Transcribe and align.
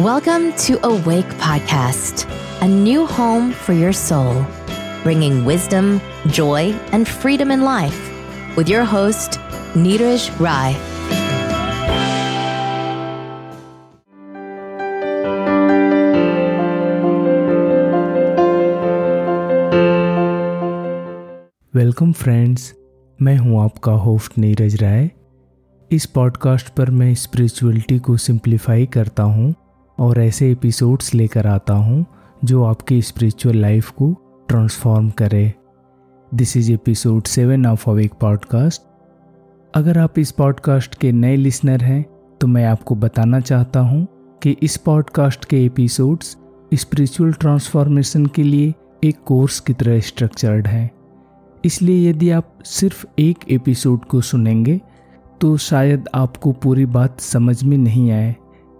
Welcome 0.00 0.52
to 0.64 0.86
Awake 0.86 1.28
Podcast, 1.38 2.26
a 2.60 2.68
new 2.68 3.06
home 3.06 3.52
for 3.52 3.72
your 3.72 3.92
soul, 3.92 4.46
bringing 5.02 5.44
wisdom, 5.44 6.00
joy, 6.28 6.74
and 6.92 7.06
freedom 7.06 7.50
in 7.50 7.62
life 7.62 7.98
with 8.56 8.68
your 8.68 8.84
host, 8.84 9.38
Neeraj 9.74 10.28
Rai. 10.40 10.76
Welcome 21.74 22.12
friends 22.12 22.74
मैं 23.22 23.36
हूं 23.38 23.64
आपका 23.64 23.92
host 23.92 24.38
Neeraj 24.38 24.82
राय 24.82 25.10
इस 25.92 26.06
podcast 26.06 26.68
पर 26.68 26.90
मैं 26.90 27.14
spirituality 27.14 27.98
को 27.98 28.16
simplify 28.16 28.86
करता 28.86 29.22
हूं 29.22 29.59
और 30.01 30.19
ऐसे 30.19 30.51
एपिसोड्स 30.51 31.13
लेकर 31.13 31.47
आता 31.47 31.73
हूँ, 31.73 32.05
जो 32.45 32.63
आपकी 32.63 33.01
स्पिरिचुअल 33.01 33.57
लाइफ 33.57 33.89
को 33.89 34.11
ट्रांसफॉर्म 34.49 35.09
करे। 35.09 35.53
This 36.35 36.57
is 36.57 36.71
episode 36.71 37.23
seven 37.23 37.65
of 37.65 37.89
Awake 37.89 38.13
podcast 38.13 38.81
अगर 39.75 39.97
आप 39.97 40.19
इस 40.19 40.31
पॉडकास्ट 40.31 40.95
के 40.95 41.11
नए 41.11 41.35
लिसनर 41.35 41.83
हैं 41.83 42.05
तो 42.41 42.47
मैं 42.47 42.65
आपको 42.65 42.95
बताना 42.95 43.39
चाहता 43.39 43.79
हूँ 43.79 44.07
कि 44.43 44.55
इस 44.63 44.77
पॉडकास्ट 44.77 45.45
के 45.45 45.65
एपिसोड्स 45.65 46.37
स्पिरिचुअल 46.73 47.33
ट्रांसफॉर्मेशन 47.33 48.25
के 48.25 48.43
लिए 48.43 48.73
एक 49.03 49.23
कोर्स 49.25 49.59
की 49.59 49.73
तरह 49.73 49.99
स्ट्रक्चर्ड 49.99 50.67
हैं। 50.67 50.89
इसलिए 51.65 52.09
यदि 52.09 52.29
आप 52.29 52.53
सिर्फ़ 52.65 53.05
एक 53.19 53.37
एपिसोड 53.51 54.05
को 54.05 54.21
सुनेंगे 54.21 54.81
तो 55.41 55.57
शायद 55.57 56.09
आपको 56.15 56.51
पूरी 56.51 56.85
बात 56.85 57.19
समझ 57.19 57.63
में 57.63 57.77
नहीं 57.77 58.11
आए। 58.11 58.35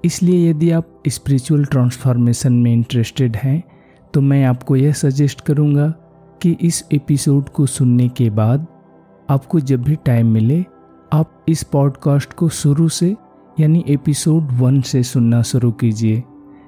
इसलिए 0.06 0.50
यदि 0.50 0.72
आप 0.72 1.04
स्पिरिचुअल 1.08 1.66
ट्रांसफॉर्मेशन 1.66 2.54
में 2.54 2.74
इंटरेस्टेड 2.74 3.36
हैं 3.36 3.64
तो 4.14 4.22
मैं 4.22 4.46
आपको 4.46 4.76
यह 4.76 4.94
सजेस्ट 4.94 5.42
करूँगा 5.42 5.88
कि 6.42 6.58
इस 6.62 6.84
एपिसोड 6.94 7.50
को 7.50 7.66
सुनने 7.66 8.10
के 8.10 8.30
बाद 8.30 8.68
आपको 9.30 9.60
जब 9.60 9.84
भी 9.84 9.96
टाइम 9.96 10.28
मिले, 10.28 10.66
आप 11.14 11.46
इस 11.50 11.64
पॉडकास्ट 11.64 12.34
को 12.34 12.50
शुरू 12.50 12.90
से, 12.90 13.16
यानी 13.60 13.84
एपिसोड 13.88 14.48
वन 14.52 14.82
से 14.82 15.04
सुनना 15.04 15.42
शुरू 15.42 15.72
कीजिए, 15.72 16.24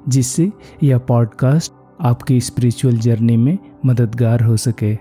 जिससे 0.10 0.52
यह 0.84 0.98
पॉडकास्ट 0.98 1.74
आपकी 2.02 2.40
स्पिरिचुअल 2.42 2.98
जर्नी 2.98 3.38
में 3.38 3.58
मददगार 3.86 4.44
हो 4.44 4.58
सके। 4.58 4.94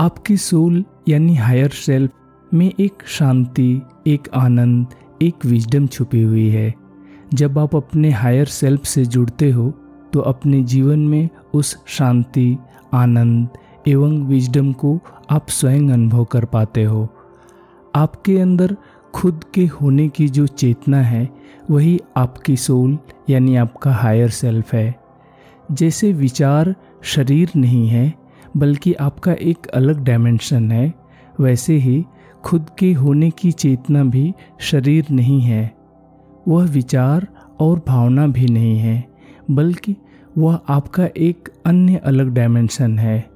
आपकी 0.00 0.36
सोल 0.36 0.84
यानी 1.08 1.34
हायर 1.34 1.68
सेल्फ 1.68 2.10
में 2.54 2.72
एक 2.80 3.02
शांति, 3.06 3.82
एक 4.06 4.28
आनंद, 4.34 4.86
एक 5.22 5.46
विजडम 5.46 5.86
छुपी 5.86 6.22
हुई 6.22 6.48
है। 6.48 6.87
जब 7.34 7.58
आप 7.58 7.76
अपने 7.76 8.10
हायर 8.10 8.46
सेल्फ 8.46 8.84
से 8.84 9.04
जुड़ते 9.04 9.50
हो 9.50 9.72
तो 10.12 10.20
अपने 10.20 10.62
जीवन 10.62 10.98
में 10.98 11.28
उस 11.54 11.76
शांति, 11.86 12.58
आनंद 12.94 13.48
एवं 13.88 14.26
विजडम 14.26 14.72
को 14.72 14.98
आप 15.30 15.48
स्वयं 15.48 15.88
अनुभव 15.90 16.24
कर 16.24 16.44
पाते 16.44 16.84
हो। 16.84 17.08
आपके 17.94 18.38
अंदर 18.38 18.76
खुद 19.14 19.44
के 19.54 19.66
होने 19.66 20.08
की 20.08 20.28
जो 20.28 20.46
चेतना 20.46 21.00
है, 21.02 21.28
वही 21.70 22.00
आपकी 22.16 22.56
सोल 22.56 22.98
यानी 23.30 23.56
आपका 23.56 23.92
हायर 23.92 24.28
सेल्फ 24.28 24.72
है। 24.74 24.94
जैसे 25.72 26.12
विचार 26.12 26.74
शरीर 27.02 27.50
नहीं 27.56 27.88
है, 27.88 28.12
बल्कि 28.56 28.92
आपका 28.92 29.32
एक 29.32 29.66
अलग 29.66 30.04
डायमेंशन 30.04 30.70
है, 30.72 30.94
वैसे 31.40 31.74
ही 31.74 32.04
खुद 32.44 32.70
के 32.78 32.92
होने 32.92 33.30
की 33.30 33.52
चेतना 33.52 34.04
भी 34.04 34.32
शरीर 34.60 35.06
नहीं 35.10 35.40
है। 35.40 35.77
वह 36.48 36.64
विचार 36.64 37.26
और 37.60 37.82
भावना 37.88 38.26
भी 38.26 38.46
नहीं 38.46 38.78
है, 38.78 39.04
बल्कि 39.50 39.96
वह 40.38 40.58
आपका 40.68 41.08
एक 41.16 41.48
अन्य 41.66 41.96
अलग 41.96 42.34
डायमेंशन 42.34 42.98
है। 42.98 43.30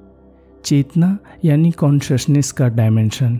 चेतना 0.65 1.17
यानी 1.45 1.71
कॉन्शसनेस 1.71 2.51
का 2.51 2.67
डायमेंशन 2.67 3.39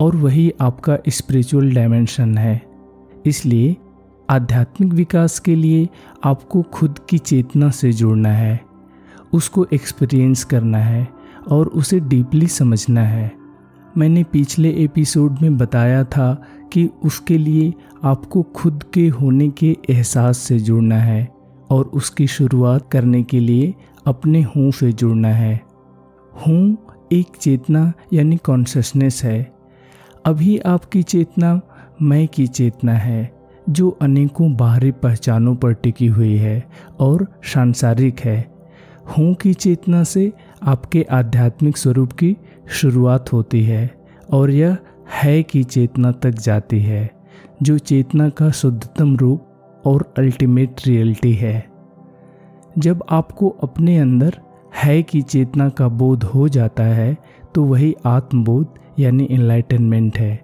और 0.00 0.16
वही 0.16 0.52
आपका 0.60 0.98
स्पिरिचुअल 1.08 1.74
डायमेंशन 1.74 2.38
है। 2.38 2.62
इसलिए 3.26 3.76
आध्यात्मिक 4.30 4.92
विकास 4.92 5.38
के 5.38 5.54
लिए 5.54 5.88
आपको 6.24 6.62
खुद 6.62 6.98
की 7.08 7.18
चेतना 7.18 7.70
से 7.70 7.92
जुड़ना 7.92 8.28
है, 8.28 8.60
उसको 9.32 9.66
एक्सपीरियंस 9.72 10.44
करना 10.44 10.78
है, 10.78 11.08
और 11.48 11.66
उसे 11.66 12.00
डीपली 12.00 12.46
समझना 12.46 13.02
है। 13.02 13.32
मैंने 13.98 14.24
पिछले 14.24 14.70
एपिसोड 14.70 15.36
में 15.42 15.58
बताया 15.58 16.04
था 16.04 16.42
कि 16.72 16.88
उसके 17.04 17.38
लिए 17.38 17.72
आपको 18.04 18.42
खुद 18.42 18.82
के 18.94 19.08
होने 19.08 19.48
के 19.48 19.76
एहसास 19.90 20.38
से 20.38 20.58
जुड़ना 20.58 20.98
है 20.98 21.28
और 21.70 21.84
उसकी 21.84 22.26
शुरुआत 22.26 22.90
करने 22.92 23.22
के 23.22 23.40
लिए 23.40 23.74
अपने 24.06 24.42
हूँ 24.42 24.72
से 24.72 24.92
जुड़ना 24.92 25.28
है। 25.28 25.60
हूँ 26.32 26.78
एक 27.12 27.36
चेतना 27.40 27.92
यानी 28.12 28.36
कॉन्शसनेस 28.36 29.24
है। 29.24 29.52
अभी 30.26 30.58
आपकी 30.58 31.02
चेतना 31.02 31.60
मैं 32.02 32.28
की 32.28 32.46
चेतना 32.46 32.92
है, 32.92 33.32
जो 33.70 33.90
अनेकों 34.02 34.54
बाहरी 34.56 34.90
पहचानों 34.90 35.54
पर 35.56 35.72
टिकी 35.72 36.06
हुई 36.06 36.36
है 36.36 36.68
और 37.00 37.26
सांसारिक 37.44 38.20
है। 38.20 38.54
हूँ 39.18 39.34
की 39.34 39.54
चेतना 39.54 40.04
से 40.04 40.32
आपके 40.62 41.02
आध्यात्मिक 41.02 41.76
स्वरूप 41.76 42.12
की 42.12 42.36
शुरुआत 42.70 43.32
होती 43.32 43.62
है 43.64 43.94
और 44.32 44.50
यह 44.50 44.76
है 45.12 45.42
की 45.42 45.62
चेतना 45.64 46.12
तक 46.12 46.38
जाती 46.38 46.80
है, 46.80 47.10
जो 47.62 47.78
चेतना 47.78 48.28
का 48.30 48.50
शुद्धतम 48.52 49.16
रूप 49.16 49.82
और 49.84 50.12
अल्टीमेट 50.18 50.86
रियलिटी 50.86 51.32
है। 51.32 51.64
जब 52.78 53.04
आपको 53.10 53.48
अपने 53.62 53.98
अंदर 53.98 54.40
है 54.76 55.02
की 55.02 55.20
चेतना 55.22 55.68
का 55.68 55.88
बोध 55.88 56.24
हो 56.24 56.48
जाता 56.48 56.82
है 56.84 57.16
तो 57.54 57.64
वही 57.64 57.94
आत्मबोध 58.06 58.78
यानी 58.98 59.24
इनलाइटनमेंट 59.24 60.18
है। 60.18 60.40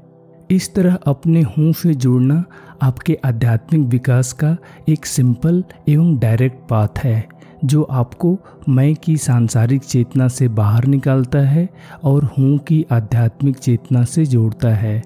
इस 0.50 0.75
तरह 0.75 0.99
अपने 1.06 1.43
हूँ 1.49 1.72
से 1.72 1.94
जुड़ना 1.94 2.44
आपके 2.82 3.19
आध्यात्मिक 3.25 3.88
विकास 3.88 4.32
का 4.32 4.56
एक 4.88 5.06
सिंपल 5.06 5.62
एवं 5.88 6.16
डायरेक्ट 6.19 6.69
पाथ 6.69 6.99
है। 6.99 7.28
जो 7.65 7.82
आपको 7.82 8.37
मैं 8.69 8.94
की 8.94 9.16
सांसारिक 9.16 9.82
चेतना 9.82 10.28
से 10.28 10.48
बाहर 10.48 10.84
निकालता 10.84 11.38
है 11.38 11.69
और 12.04 12.25
हूँ 12.38 12.59
की 12.59 12.84
आध्यात्मिक 12.93 13.56
चेतना 13.56 14.04
से 14.04 14.26
जोड़ता 14.26 14.69
है। 14.69 15.03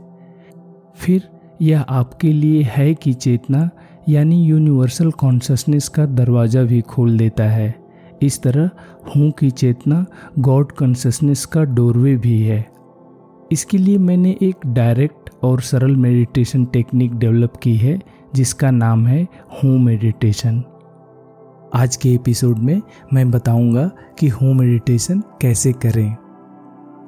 फिर 0.97 1.23
यह 1.63 1.81
आपके 1.81 2.33
लिए 2.33 2.63
है 2.67 2.93
की 2.95 3.13
चेतना, 3.13 3.69
यानी 4.09 4.43
यूनिवर्सल 4.45 5.11
कॉन्शसनेस 5.11 5.89
का 5.89 6.07
दरवाज़ा 6.07 6.63
भी 6.63 6.81
खोल 6.81 7.17
देता 7.19 7.45
है। 7.45 7.75
इस 8.23 8.43
तरह 8.43 8.71
हूँ 9.09 9.31
की 9.31 9.51
चेतना, 9.51 10.05
गॉड 10.39 10.73
कॉन्शसनेस 10.73 11.45
का 11.45 11.65
डोरवे 11.65 12.17
भी 12.17 12.41
है। 12.43 12.67
इसके 13.53 13.79
लिए 13.79 13.99
मैंने 13.99 14.37
एक 14.43 14.67
डायरेक्ट 14.67 15.31
और 15.43 15.61
सरल 15.61 15.97
मेडिटेशन 15.97 16.65
टेक्निक 16.65 17.15
डेवलप 17.15 17.57
की 17.57 17.77
है, 17.77 17.99
जिसका 18.35 18.71
नाम 18.71 19.07
है 19.07 19.23
हूँ 19.55 19.79
मेडिटेशन। 19.79 20.63
आज 21.75 21.97
के 21.97 22.15
एपिसोड 22.15 22.59
में 22.59 22.83
मैं 23.13 23.31
बताऊँगा 23.31 23.91
कि 24.19 24.29
होम 24.29 24.59
मेडिटेशन 24.59 25.21
कैसे 25.21 25.73
करें। 25.73 26.17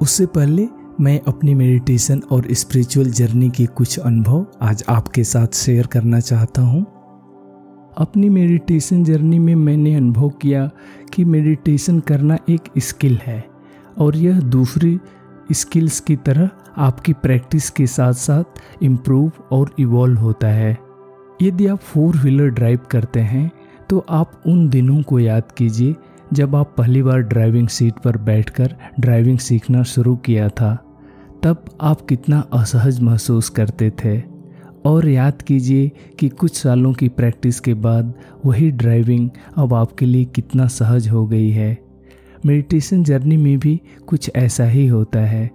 उससे 0.03 0.27
पहले 0.27 0.69
मैं 1.00 1.21
अपनी 1.28 1.54
मेडिटेशन 1.54 2.22
और 2.31 2.47
स्पिरिचुअल 2.50 3.10
जर्नी 3.10 3.50
के 3.50 3.66
कुछ 3.66 3.99
अनुभव 3.99 4.47
आज 4.62 4.84
आपके 4.88 5.25
साथ 5.25 5.47
शेयर 5.54 5.87
करना 5.87 6.21
चाहता 6.21 6.62
हूँ। 6.62 6.82
अपनी 7.99 8.28
मेडिटेशन 8.28 9.04
जर्नी 9.04 9.38
में 9.38 9.54
मैंने 9.54 9.94
अनुभव 9.94 10.28
किया 10.28 10.71
कि 11.15 11.25
मेडिटेशन 11.25 12.00
करना 12.00 12.38
एक 12.48 12.60
स्किल 12.78 13.19
है 13.22 13.44
और 13.98 14.16
यह 14.16 14.41
दूसरी 14.41 14.98
स्किल्स 15.53 16.00
की 16.00 16.16
तरह 16.16 16.50
आपकी 16.77 17.12
प्रैक्टिस 17.12 17.71
के 17.71 17.87
साथ 17.87 18.12
साथ 18.12 18.44
इम्प्रूव 18.83 19.33
और 19.53 19.75
इवॉल्व 19.78 20.19
होता 20.19 20.48
है। 20.48 20.78
यदि 21.42 21.66
आप 21.66 21.78
फोर 21.78 22.16
व्हीलर 22.16 22.48
ड्राइव 22.48 22.78
करते 22.91 23.21
हैं 23.21 23.51
तो 23.91 24.06
आप 24.09 24.42
उन 24.47 24.68
दिनों 24.68 25.03
को 25.03 25.21
याद 25.21 25.53
कीजिए, 25.53 25.94
जब 26.33 26.56
आप 26.56 26.74
पहली 26.78 27.03
बार 27.03 27.18
ड्राइविंग 27.18 27.68
सीट 27.68 27.94
पर 27.94 28.16
बैठकर 28.16 28.77
ड्राइविंग 29.00 29.38
सीखना 29.38 29.83
शुरू 29.83 30.16
किया 30.16 30.48
था। 30.48 30.83
तब 31.42 31.65
आप 31.80 32.00
कितना 32.00 32.41
असहज 32.53 33.00
महसूस 33.00 33.48
करते 33.48 33.91
थे। 33.91 34.22
और 34.86 35.09
याद 35.09 35.42
कीजिए 35.42 35.92
कि 36.18 36.28
कुछ 36.28 36.56
सालों 36.56 36.92
की 36.92 37.09
प्रैक्टिस 37.09 37.60
के 37.60 37.74
बाद 37.74 38.15
वही 38.44 38.71
ड्राइविंग 38.71 39.30
अब 39.56 39.74
आपके 39.74 40.06
लिए 40.06 40.24
कितना 40.24 40.66
सहज 40.66 41.09
हो 41.09 41.27
गई 41.27 41.50
है। 41.50 41.78
मेडिटेशन 42.47 43.04
जर्नी 43.04 43.36
में 43.36 43.59
भी 43.59 43.80
कुछ 44.06 44.30
ऐसा 44.36 44.65
ही 44.65 44.86
होता 44.86 45.18
है। 45.18 45.50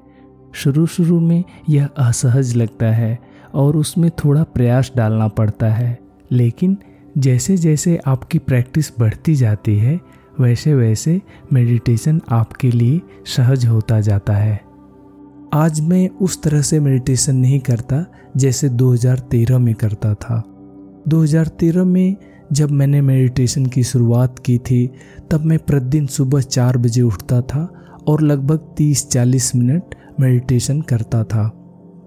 शुरू 0.53 0.85
शुरू 0.85 1.19
में 1.19 1.43
यह 1.69 1.85
असहज 1.85 2.55
लगता 2.55 2.85
है 2.85 3.19
और 3.53 3.77
उसमें 3.77 4.11
थोड़ा 4.25 4.43
प्रयास 4.43 4.91
डालना 4.97 5.27
पड़ता 5.27 5.73
है। 5.73 5.99
लेकिन 6.31 6.77
जैसे 7.17 7.57
जैसे 7.57 7.99
आपकी 8.07 8.39
प्रैक्टिस 8.39 8.91
बढ़ती 8.99 9.35
जाती 9.35 9.77
है 9.77 9.99
वैसे 10.39 10.75
वैसे 10.75 11.21
मेडिटेशन 11.53 12.21
आपके 12.29 12.71
लिए 12.71 13.01
सहज 13.25 13.65
होता 13.65 14.01
जाता 14.01 14.33
है। 14.33 14.61
आज 15.53 15.81
मैं 15.81 16.09
उस 16.09 16.41
तरह 16.43 16.61
से 16.61 16.79
मेडिटेशन 16.79 17.35
नहीं 17.35 17.59
करता 17.59 18.05
जैसे 18.37 18.69
2013 18.69 19.57
में 19.57 19.75
करता 19.75 20.13
था। 20.13 20.43
2013 21.07 21.83
में 21.83 22.15
जब 22.53 22.71
मैंने 22.71 23.01
मेडिटेशन 23.01 23.65
की 23.65 23.83
शुरुआत 23.83 24.39
की 24.39 24.57
थी, 24.57 24.91
तब 25.31 25.45
मैं 25.45 25.59
प्रतिदिन 25.59 26.07
सुबह 26.07 26.41
चार 26.41 26.77
बजे 26.77 27.01
उठता 27.01 27.41
था 27.41 27.73
और 28.07 28.21
लगभग 28.21 28.59
30-40 28.77 29.55
मिनट 29.55 29.83
मेडिटेशन 30.19 30.81
करता 30.81 31.23
था। 31.23 31.57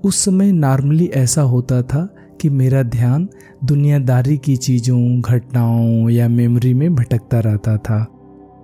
उस 0.04 0.24
समय 0.24 0.52
नॉर्मली 0.52 1.06
ऐसा 1.06 1.42
होता 1.42 1.82
था 1.82 2.13
कि 2.44 2.50
मेरा 2.50 2.82
ध्यान 2.82 3.28
दुनियादारी 3.64 4.38
की 4.38 4.56
चीज़ों, 4.56 5.20
घटनाओं 5.20 6.10
या 6.10 6.28
मेमोरी 6.28 6.74
में 6.74 6.94
भटकता 6.94 7.40
रहता 7.40 7.76
था। 7.76 8.06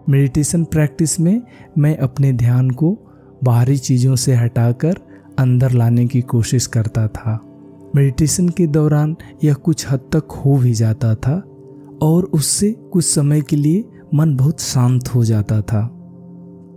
मेडिटेशन 0.09 0.65
प्रैक्टिस 0.65 1.21
में 1.21 1.43
मैं 1.79 1.97
अपने 1.97 2.33
ध्यान 2.33 2.71
को 2.71 2.99
बाहरी 3.45 3.79
चीज़ों 3.79 4.17
से 4.17 4.35
हटाकर 4.35 4.95
अंदर 5.39 5.71
लाने 5.71 6.07
की 6.07 6.21
कोशिश 6.21 6.67
करता 6.67 7.09
था। 7.09 7.41
मेडिटेशन 7.97 8.49
के 8.49 8.67
दौरान 8.67 9.17
यह 9.45 9.55
कुछ 9.55 9.91
हद 9.91 9.99
तक 9.99 10.33
हो 10.33 10.57
भी 10.57 10.73
जाता 10.73 11.15
था 11.15 11.43
और 12.03 12.25
उससे 12.25 12.73
कुछ 12.73 13.05
समय 13.05 13.41
के 13.41 13.57
लिए 13.57 13.85
मन 14.15 14.37
बहुत 14.37 14.61
शांत 14.61 15.09
हो 15.09 15.25
जाता 15.25 15.63
था। 15.63 15.91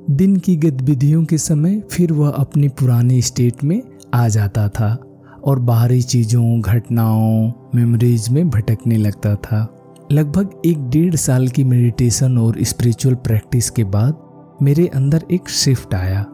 दिन 0.10 0.38
की 0.38 0.56
गतिविधियों 0.56 1.26
के 1.26 1.38
समय 1.38 1.82
फिर 1.92 2.14
वह 2.14 2.30
अपनी 2.30 2.68
पुरानी 2.68 3.22
स्टेट 3.22 3.64
में 3.64 3.82
आ 4.14 4.28
जाता 4.28 4.70
था। 4.70 5.13
और 5.46 5.60
बाहरी 5.60 6.02
चीज़ों, 6.02 6.62
घटनाओं 6.62 7.52
मेमोरीज 7.76 8.30
में 8.30 8.50
भटकने 8.50 8.98
लगता 8.98 9.36
था। 9.36 9.80
लगभग 10.12 10.50
एक 10.66 10.90
डेढ़ 10.90 11.16
साल 11.16 11.48
की 11.48 11.64
मेडिटेशन 11.64 12.38
और 12.38 12.64
स्पिरिचुअल 12.64 13.16
प्रैक्टिस 13.16 13.70
के 13.70 13.84
बाद 13.84 14.18
मेरे 14.62 14.88
अंदर 14.88 15.24
एक 15.32 15.50
शिफ्ट 15.50 15.94
आया। 15.94 16.26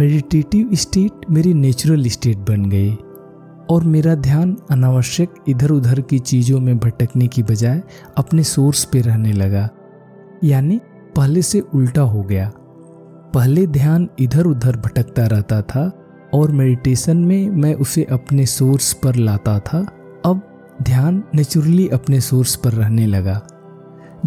मेडिटेटिव 0.00 0.70
स्टेट 0.74 1.10
मेरी 1.30 1.54
नेचुरल 1.54 2.04
स्टेट 2.04 2.36
बन 2.36 2.64
गई 2.64 2.94
और 3.70 3.84
मेरा 3.84 4.14
ध्यान 4.14 4.56
अनावश्यक 4.70 5.34
इधर 5.48 5.70
उधर 5.70 6.00
की 6.00 6.18
चीज़ों 6.18 6.60
में 6.60 6.78
भटकने 6.78 7.26
की 7.26 7.42
बजाय 7.42 7.82
अपने 8.16 8.42
सोर्स 8.42 8.84
पे 8.84 9.00
रहने 9.00 9.32
लगा। 9.32 9.68
यानी 10.44 10.80
पहले 11.16 11.42
से 11.42 11.60
उल्टा 11.60 12.00
हो 12.00 12.22
गया। 12.22 12.52
पहले 13.34 13.66
ध्यान 13.66 14.08
इधर 14.18 14.46
उधर 14.46 14.76
भटकता 14.76 15.26
रहता 15.26 15.62
था 15.62 15.97
और 16.34 16.50
मेडिटेशन 16.52 17.16
में 17.16 17.50
मैं 17.50 17.74
उसे 17.74 18.04
अपने 18.04 18.46
सोर्स 18.46 18.92
पर 18.92 19.14
लाता 19.14 19.58
था। 19.58 19.86
अब 20.24 20.40
ध्यान 20.82 21.22
नेचुरली 21.34 21.88
अपने 21.88 22.20
सोर्स 22.20 22.56
पर 22.56 22.72
रहने 22.72 23.06
लगा। 23.06 23.40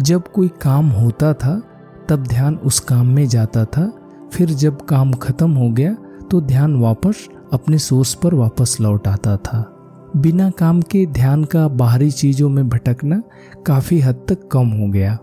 जब 0.00 0.32
कोई 0.32 0.48
काम 0.62 0.88
होता 0.88 1.32
था, 1.34 1.62
तब 2.08 2.22
ध्यान 2.22 2.56
उस 2.56 2.80
काम 2.80 3.06
में 3.06 3.26
जाता 3.28 3.64
था। 3.64 3.92
फिर 4.32 4.48
जब 4.48 4.80
काम 4.80 5.12
खत्म 5.12 5.50
हो 5.50 5.70
गया 5.70 5.96
तो 6.30 6.40
ध्यान 6.40 6.76
वापस 6.76 7.28
अपने 7.52 7.78
सोर्स 7.78 8.14
पर 8.14 8.34
वापस 8.34 8.76
लौट 8.80 9.08
आता 9.08 9.36
था। 9.36 9.68
बिना 10.16 10.50
काम 10.50 10.80
के 10.82 11.06
ध्यान 11.06 11.44
का 11.44 11.68
बाहरी 11.68 12.10
चीज़ों 12.10 12.48
में 12.48 12.68
भटकना 12.68 13.22
काफ़ी 13.66 14.00
हद 14.00 14.14
तक 14.28 14.48
कम 14.52 14.68
हो 14.68 14.88
गया। 14.88 15.18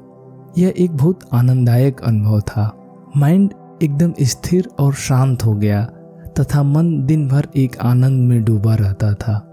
यह 0.57 0.73
एक 0.77 0.91
बहुत 0.91 1.19
आनंददायक 1.33 2.01
अनुभव 2.01 2.41
था। 2.41 2.75
माइंड 3.17 3.53
एकदम 3.83 4.13
स्थिर 4.21 4.69
और 4.79 4.93
शांत 4.93 5.45
हो 5.45 5.53
गया। 5.53 5.89
तथा 6.39 6.63
मन 6.63 7.05
दिन 7.05 7.27
भर 7.27 7.47
एक 7.55 7.77
आनंद 7.77 8.29
में 8.29 8.43
डूबा 8.43 8.75
रहता 8.75 9.13
था। 9.13 9.45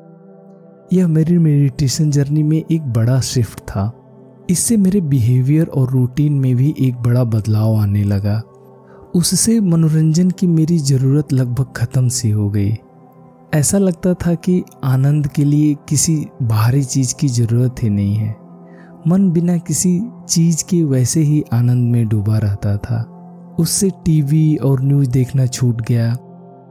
यह 0.92 1.08
मेरी 1.08 1.38
मेडिटेशन 1.38 2.10
जर्नी 2.10 2.42
में 2.42 2.62
एक 2.70 2.82
बड़ा 2.82 3.20
शिफ्ट 3.20 3.60
था। 3.60 3.92
इससे 4.50 4.76
मेरे 4.76 5.00
बिहेवियर 5.00 5.66
और 5.66 5.90
रूटीन 5.90 6.32
में 6.32 6.56
भी 6.56 6.74
एक 6.80 6.96
बड़ा 6.96 7.24
बदलाव 7.24 7.74
आने 7.74 8.04
लगा। 8.04 8.42
उससे 9.14 9.60
मनोरंजन 9.60 10.30
की 10.30 10.46
मेरी 10.46 10.78
ज़रूरत 10.78 11.32
लगभग 11.32 11.66
ख़त्म 11.76 12.08
सी 12.08 12.30
हो 12.30 12.50
गई। 12.50 12.74
ऐसा 13.54 13.78
लगता 13.78 14.14
था 14.14 14.34
कि 14.34 14.64
आनंद 14.84 15.26
के 15.26 15.44
लिए 15.44 15.76
किसी 15.88 16.26
बाहरी 16.42 16.84
चीज़ 16.84 17.14
की 17.14 17.28
ज़रूरत 17.28 17.74
ही 17.82 17.90
नहीं 17.90 18.14
है। 18.14 18.36
मन 19.08 19.30
बिना 19.30 19.56
किसी 19.56 20.02
चीज़ 20.28 20.64
के 20.64 20.84
वैसे 20.84 21.20
ही 21.20 21.44
आनंद 21.52 21.92
में 21.92 22.08
डूबा 22.08 22.38
रहता 22.38 22.76
था। 22.76 23.12
उससे 23.58 23.90
टीवी 23.90 24.56
और 24.56 24.82
न्यूज़ 24.82 25.10
देखना 25.10 25.46
छूट 25.46 25.82
गया। 25.82 26.16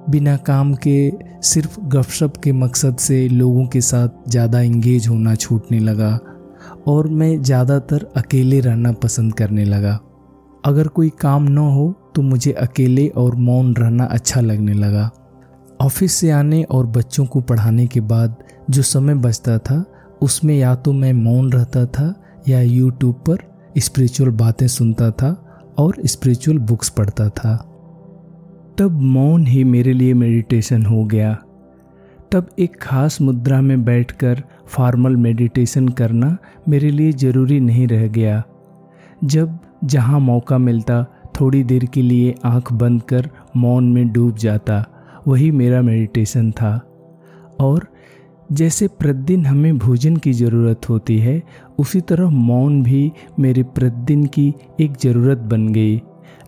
बिना 0.10 0.36
काम 0.38 0.74
के, 0.78 1.12
सिर्फ़ 1.44 1.80
गपशप 1.82 2.34
के 2.44 2.52
मकसद 2.54 2.98
से 2.98 3.28
लोगों 3.30 3.66
के 3.68 3.82
साथ 3.82 4.30
ज़्यादा 4.30 4.62
इंगेज 4.62 5.08
होना 5.08 5.36
छूटने 5.36 5.80
लगा 5.80 6.20
और 6.88 7.08
मैं 7.10 7.42
ज़्यादातर 7.42 8.06
अकेले 8.18 8.60
रहना 8.60 8.92
पसंद 8.94 9.34
करने 9.34 9.66
लगा। 9.66 10.00
अगर 10.64 10.88
कोई 10.88 11.10
काम 11.22 11.44
न 11.44 11.58
हो 11.58 11.94
तो 12.16 12.22
मुझे 12.22 12.52
अकेले 12.52 13.08
और 13.08 13.36
मौन 13.36 13.74
रहना 13.76 14.06
अच्छा 14.06 14.42
लगने 14.42 14.74
लगा। 14.74 15.10
ऑफ़िस 15.82 16.14
से 16.14 16.30
आने 16.32 16.64
और 16.64 16.86
बच्चों 16.88 17.26
को 17.26 17.42
पढ़ाने 17.42 17.88
के 17.88 18.02
बाद 18.02 18.38
जो 18.70 18.82
समय 18.84 19.16
बचता 19.16 19.58
था, 19.60 19.84
उसमें 20.22 20.56
या 20.56 20.76
तो 20.76 20.94
मैं 20.94 21.14
मौन 21.14 21.52
रहता 21.52 21.86
था 21.88 22.14
या 22.48 22.62
यूट्यूब 22.62 23.24
पर 23.30 23.38
स्पिरिचुअल 23.78 24.30
बातें 24.32 24.68
सुनता 24.68 25.10
था 25.12 25.36
और 25.80 25.96
स्पिरिचुअल 26.06 26.58
बुक्स 26.60 26.90
पढ़ता 26.90 27.30
था। 27.30 27.56
तब 28.78 29.02
मौन 29.02 29.48
ही 29.48 29.64
मेरे 29.64 29.94
लिए 29.94 30.14
मेडिटेशन 30.14 30.86
हो 30.86 31.06
गया। 31.06 31.34
तब 32.32 32.48
एक 32.60 32.78
खास 32.82 33.22
मुद्रा 33.22 33.62
में 33.62 33.86
बैठकर 33.86 34.44
फॉर्मल 34.68 35.16
मेडिटेशन 35.16 35.88
करना 35.88 36.38
मेरे 36.70 36.92
लिए 36.92 37.12
ज़रूरी 37.12 37.60
नहीं 37.60 37.88
रह 37.88 38.08
गया। 38.08 38.44
जब 39.24 39.60
जहाँ 39.84 40.20
मौका 40.20 40.58
मिलता, 40.58 41.06
थोड़ी 41.42 41.64
देर 41.64 41.86
के 41.86 42.02
लिए 42.02 42.36
आँख 42.46 42.74
बंद 42.74 43.02
कर 43.02 43.30
मौन 43.58 43.94
में 43.94 44.12
डूब 44.12 44.36
जाता, 44.36 44.86
वही 45.28 45.52
मेरा 45.52 45.82
मेडिटेशन 45.82 46.52
था। 46.52 46.82
और 47.60 47.88
जैसे 48.52 48.88
प्रतिदिन 48.88 49.46
हमें 49.46 49.78
भोजन 49.78 50.18
की 50.18 50.34
ज़रूरत 50.34 50.90
होती 50.90 51.20
है, 51.20 51.44
उसी 51.80 52.02
तरह 52.02 52.30
मौन 52.30 52.84
भी 52.84 53.12
मेरे 53.40 53.64
प्रतिदिन 53.64 54.26
की 54.26 54.54
एक 54.80 54.94
ज़रूरत 54.94 55.38
बन 55.38 55.68
गई। 55.70 56.02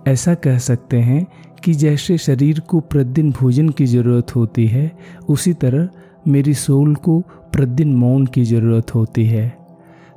ऐसा 0.07 0.33
कह 0.35 0.57
सकते 0.57 0.97
हैं 0.97 1.25
कि 1.63 1.73
जैसे 1.73 2.17
शरीर 2.17 2.59
को 2.59 2.79
प्रतिदिन 2.79 3.31
भोजन 3.31 3.69
की 3.69 3.85
ज़रूरत 3.85 4.35
होती 4.35 4.67
है, 4.67 4.91
उसी 5.29 5.53
तरह 5.53 5.87
मेरी 6.27 6.53
सोल 6.53 6.95
को 6.95 7.19
प्रतिदिन 7.53 7.95
मौन 7.95 8.25
की 8.25 8.43
ज़रूरत 8.43 8.93
होती 8.95 9.25
है। 9.25 9.55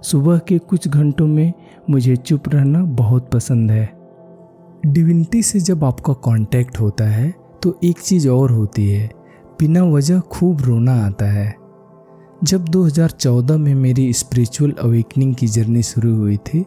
सुबह 0.03 0.39
के 0.39 0.59
कुछ 0.59 0.89
घंटों 0.89 1.27
में 1.27 1.53
मुझे 1.91 2.17
चुप 2.17 2.49
रहना 2.49 2.85
बहुत 2.85 3.31
पसंद 3.31 3.71
है। 3.71 3.89
डिविनिटी 4.87 5.43
से 5.43 5.61
जब 5.61 5.85
आपका 5.85 6.13
कांटेक्ट 6.25 6.81
होता 6.81 7.05
है 7.05 7.33
तो 7.63 7.79
एक 7.85 7.99
चीज़ 7.99 8.29
और 8.29 8.51
होती 8.51 8.89
है, 8.89 9.11
बिना 9.61 9.83
वजह 9.85 10.21
खूब 10.21 10.63
रोना 10.63 10.95
आता 11.07 11.27
है। 11.27 11.55
जब 12.45 12.65
2014 12.65 13.57
में 13.57 13.75
मेरी 13.75 14.13
स्पिरिचुअल 14.13 14.75
अवेकनिंग 14.81 15.35
की 15.35 15.47
जर्नी 15.47 15.83
शुरू 15.83 16.15
हुई 16.17 16.37
थी, 16.37 16.61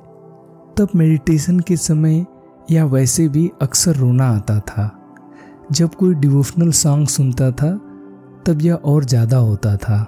तब 0.77 0.89
मेडिटेशन 0.95 1.59
के 1.59 1.77
समय 1.77 2.25
या 2.71 2.85
वैसे 2.85 3.27
भी 3.29 3.51
अक्सर 3.61 3.95
रोना 3.95 4.27
आता 4.27 4.59
था। 4.59 4.91
जब 5.71 5.95
कोई 5.95 6.13
डिवोशनल 6.13 6.71
सॉन्ग 6.71 7.07
सुनता 7.07 7.51
था, 7.51 7.71
तब 8.45 8.61
यह 8.61 8.73
और 8.75 9.05
ज़्यादा 9.05 9.37
होता 9.37 9.75
था। 9.77 9.99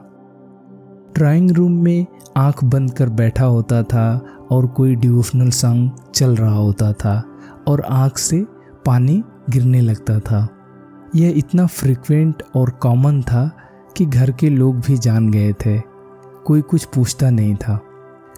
ड्राइंग 1.15 1.51
रूम 1.51 1.71
में 1.71 2.05
आँख 2.37 2.63
बंद 2.63 2.93
कर 2.93 3.09
बैठा 3.09 3.45
होता 3.45 3.83
था 3.83 4.21
और 4.51 4.67
कोई 4.67 4.95
डिवोशनल 4.95 5.49
सॉन्ग 5.49 5.91
चल 6.15 6.35
रहा 6.35 6.55
होता 6.55 6.91
था 6.93 7.23
और 7.67 7.81
आँख 7.81 8.17
से 8.17 8.45
पानी 8.85 9.23
गिरने 9.49 9.81
लगता 9.81 10.19
था। 10.19 10.47
यह 11.15 11.33
इतना 11.37 11.65
फ्रिक्वेंट 11.65 12.43
और 12.55 12.69
कॉमन 12.69 13.21
था 13.21 13.49
कि 13.97 14.05
घर 14.05 14.31
के 14.31 14.49
लोग 14.49 14.79
भी 14.79 14.97
जान 14.97 15.29
गए 15.31 15.53
थे। 15.53 15.79
कोई 16.45 16.61
कुछ 16.61 16.85
पूछता 16.85 17.29
नहीं 17.29 17.55
था। 17.55 17.79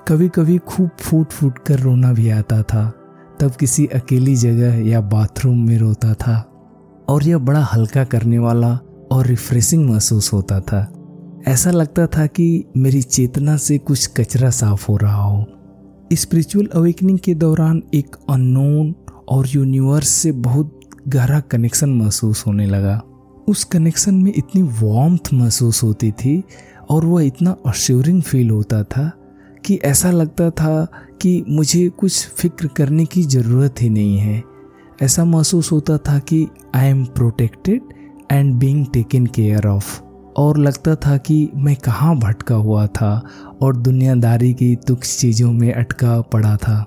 कभी 0.08 0.30
कभी 0.30 0.58
खूब 0.58 0.90
फूट 1.02 1.28
फूट 1.28 1.58
कर 1.60 1.80
रोना 1.80 2.14
भी 2.14 2.30
आता 2.30 2.62
था। 2.64 2.92
तब 3.40 3.52
किसी 3.52 3.86
अकेली 3.86 4.36
जगह 4.36 4.90
या 4.90 5.02
बाथरूम 5.02 5.68
में 5.68 5.78
रोता 5.78 6.14
था 6.14 6.52
और 7.10 7.24
यह 7.24 7.38
बड़ा 7.38 7.64
हल्का 7.64 8.04
करने 8.04 8.40
वाला 8.40 8.80
और 9.12 9.26
रिफ्रेशिंग 9.26 9.90
महसूस 9.90 10.34
होता 10.34 10.60
था। 10.60 10.94
ऐसा 11.48 11.72
लगता 11.72 12.08
था 12.08 12.26
कि 12.26 12.66
मेरी 12.78 13.02
चेतना 13.02 13.58
से 13.58 13.78
कुछ 13.78 14.08
कचरा 14.08 14.50
साफ़ 14.50 14.92
हो 14.92 14.98
रहा 14.98 15.24
हो। 15.24 15.46
स्पिरिचुअल 16.14 16.66
अवेकनिंग 16.66 17.20
के 17.20 17.36
दौरान 17.36 17.84
एक 17.94 18.16
अननोन 18.30 18.96
और 19.30 19.48
यूनिवर्स 19.48 20.08
से 20.08 20.32
बहुत 20.32 20.80
गहरा 21.08 21.40
कनेक्शन 21.40 21.90
महसूस 21.90 22.44
होने 22.48 22.66
लगा। 22.66 23.02
उस 23.48 23.64
कनेक्शन 23.64 24.16
में 24.16 24.34
इतनी 24.36 24.62
वार्मथ 24.62 25.34
महसूस 25.34 25.84
होती 25.84 26.12
थी 26.12 26.44
और 26.90 27.06
वह 27.06 27.24
इतना 27.24 27.56
अश्योरिंग 27.68 28.22
फील 28.22 28.50
होता 28.50 28.84
था 28.84 29.12
कि 29.68 29.76
ऐसा 29.76 30.12
लगता 30.12 30.50
था 30.50 30.88
कि 31.22 31.44
मुझे 31.50 31.90
कुछ 31.90 32.28
फ़िक्र 32.28 32.68
करने 32.68 33.06
की 33.06 33.24
ज़रूरत 33.24 33.82
ही 33.82 33.90
नहीं 33.90 34.18
है। 34.18 34.44
ऐसा 35.02 35.26
महसूस 35.26 35.72
होता 35.72 35.98
था 35.98 36.20
कि 36.20 36.48
I 36.76 36.88
am 36.88 37.06
protected 37.06 37.82
and 38.32 38.54
being 38.56 38.86
taken 38.94 39.26
care 39.26 39.68
of 39.68 40.02
और 40.38 40.58
लगता 40.58 40.96
था 40.96 41.18
कि 41.18 41.50
मैं 41.56 41.76
कहाँ 41.76 42.16
भटका 42.20 42.56
हुआ 42.56 42.88
था 42.88 43.22
और 43.62 43.78
दुनियादारी 43.78 44.54
की 44.54 44.76
तुक्ष 44.76 45.18
चीज़ों 45.18 45.52
में 45.52 45.74
अटका 45.74 46.22
पड़ा 46.22 46.56
था। 46.58 46.86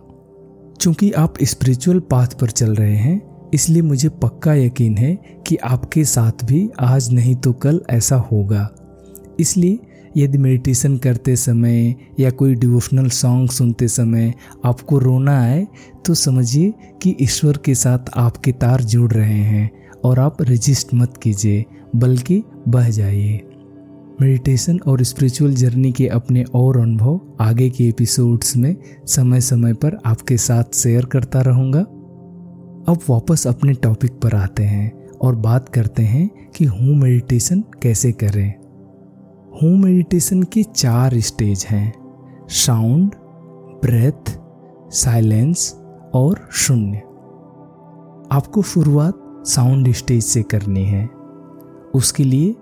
चूँकि 0.81 1.11
आप 1.13 1.35
स्पिरिचुअल 1.43 2.01
पाथ 2.01 2.27
पर 2.27 2.51
चल 2.51 2.75
रहे 2.75 2.97
हैं, 2.97 3.51
इसलिए 3.55 3.83
मुझे 3.83 4.09
पक्का 4.09 4.55
यकीन 4.55 4.99
है 4.99 5.43
कि 5.47 5.57
आपके 5.57 6.05
साथ 6.05 6.45
भी 6.45 6.71
आज 6.81 7.13
नहीं 7.13 7.35
तो 7.37 7.53
कल 7.53 7.81
ऐसा 7.91 8.17
होगा। 8.17 8.69
इसलिए 9.41 9.79
यदि 10.17 10.39
मेडिटेशन 10.39 10.97
करते 10.99 11.37
समय 11.37 11.95
या 12.21 12.31
कोई 12.31 12.55
डिवोशनल 12.55 13.09
सॉन्ग 13.09 13.51
सुनते 13.51 13.89
समय 13.89 14.33
आपको 14.65 14.99
रोना 14.99 15.39
आए 15.43 15.67
तो 16.07 16.15
समझिए 16.15 16.73
कि 17.03 17.17
ईश्वर 17.21 17.57
के 17.57 17.75
साथ 17.75 18.11
आपके 18.17 18.53
तार 18.53 18.83
जुड़ 18.83 19.13
रहे 19.13 19.39
हैं 19.39 19.71
और 20.05 20.19
आप 20.19 20.43
रजिस्ट 20.43 20.95
मत 20.95 21.17
कीजिए, 21.23 21.65
बल्कि 21.97 22.43
बह 22.69 22.91
जाइए। 22.91 23.41
मेडिटेशन 24.21 24.79
और 24.87 25.03
स्पिरिचुअल 25.03 25.55
जर्नी 25.55 25.93
के 25.93 26.07
अपने 26.09 26.45
और 26.55 26.79
अनुभव 26.81 27.21
आगे 27.41 27.69
के 27.71 27.89
एपिसोड्स 27.89 28.57
में 28.57 28.77
समय 29.07 29.41
समय 29.41 29.75
पर 29.75 29.99
आपके 30.07 30.37
साथ 30.37 30.75
शेयर 30.75 31.05
करता 31.05 31.41
रहूँगा। 31.41 31.81
अब 32.89 32.99
वापस 33.09 33.47
अपने 33.47 33.73
टॉपिक 33.73 34.13
पर 34.13 34.35
आते 34.35 34.63
हैं 34.63 34.93
और 35.23 35.37
बात 35.37 35.69
करते 35.69 36.03
हैं 36.03 36.29
कि 36.57 36.65
होम 36.65 37.03
मेडिटेशन 37.03 37.65
कैसे 37.83 38.13
करें। 38.13 38.60
होम 39.63 39.83
मेडिटेशन 39.85 40.43
के 40.43 40.63
चार 40.63 41.19
स्टेज 41.21 41.67
हैं। 41.71 41.93
साउंड, 42.49 43.11
ब्रेथ, 43.85 44.31
साइलेंस 44.91 45.75
और 46.15 46.49
शून्य। 46.53 46.99
आपको 48.33 48.63
शुरुआत 48.63 49.43
साउंड 49.47 49.93
स्टेज 49.93 50.23
से 50.25 50.43
करनी 50.43 50.85
है। 50.85 51.05
उसके 51.95 52.25
लिए 52.25 52.55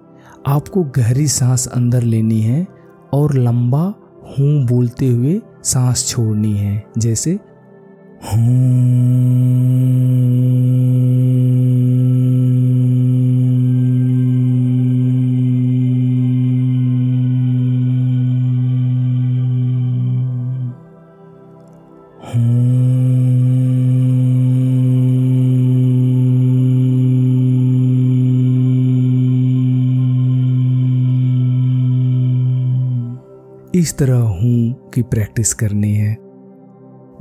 आपको 0.47 0.85
गहरी 0.85 1.26
सांस 1.28 1.67
अंदर 1.67 2.02
लेनी 2.02 2.40
है 2.40 2.67
और 3.12 3.35
लंबा 3.35 3.85
हूँ 4.31 4.67
बोलते 4.67 5.07
हुए 5.07 5.40
सांस 5.64 6.09
छोड़नी 6.09 6.57
है, 6.57 6.85
जैसे 6.99 7.38
हूँ। 8.25 8.99
इस 33.88 33.97
तरह 33.99 34.16
हूँ 34.16 34.90
की 34.95 35.02
प्रैक्टिस 35.02 35.52
करनी 35.54 35.92
है। 35.95 36.16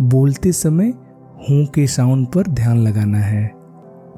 बोलते 0.02 0.52
समय 0.52 0.88
हूँ 1.42 1.66
के 1.66 1.86
साउंड 1.88 2.28
पर 2.28 2.48
ध्यान 2.48 2.78
लगाना 2.78 3.18
है। 3.18 3.46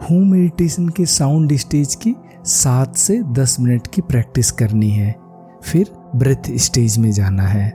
हूँ 0.03 0.19
मेडिटेशन 0.25 0.87
के 0.89 1.05
साउंड 1.05 1.53
स्टेज 1.53 1.95
की 1.95 2.15
सात 2.45 2.95
से 2.95 3.21
दस 3.33 3.55
मिनट 3.59 3.87
की 3.87 4.01
प्रैक्टिस 4.01 4.51
करनी 4.51 4.89
है। 4.89 5.15
फिर 5.63 5.91
ब्रेथ 6.15 6.51
स्टेज 6.57 6.97
में 6.97 7.11
जाना 7.11 7.43
है। 7.43 7.69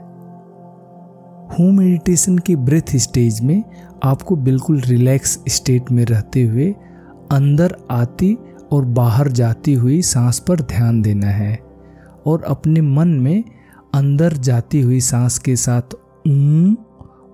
हूँ 1.51 1.71
मेडिटेशन 1.71 2.37
के 2.37 2.55
ब्रेथ 2.55 2.95
स्टेज 2.97 3.41
में 3.41 3.63
आपको 4.03 4.35
बिल्कुल 4.35 4.81
रिलैक्स 4.81 5.39
स्टेट 5.49 5.91
में 5.91 6.05
रहते 6.05 6.43
हुए 6.43 6.71
अंदर 7.31 7.77
आती 7.91 8.37
और 8.71 8.85
बाहर 8.85 9.31
जाती 9.31 9.73
हुई 9.73 10.01
सांस 10.01 10.39
पर 10.39 10.61
ध्यान 10.61 11.01
देना 11.01 11.27
है। 11.27 11.59
और 12.27 12.43
अपने 12.43 12.81
मन 12.81 13.19
में 13.19 13.43
अंदर 13.95 14.33
जाती 14.33 14.81
हुई 14.81 14.99
सांस 14.99 15.37
के 15.39 15.55
साथ 15.55 15.93
ऊं 16.27 16.75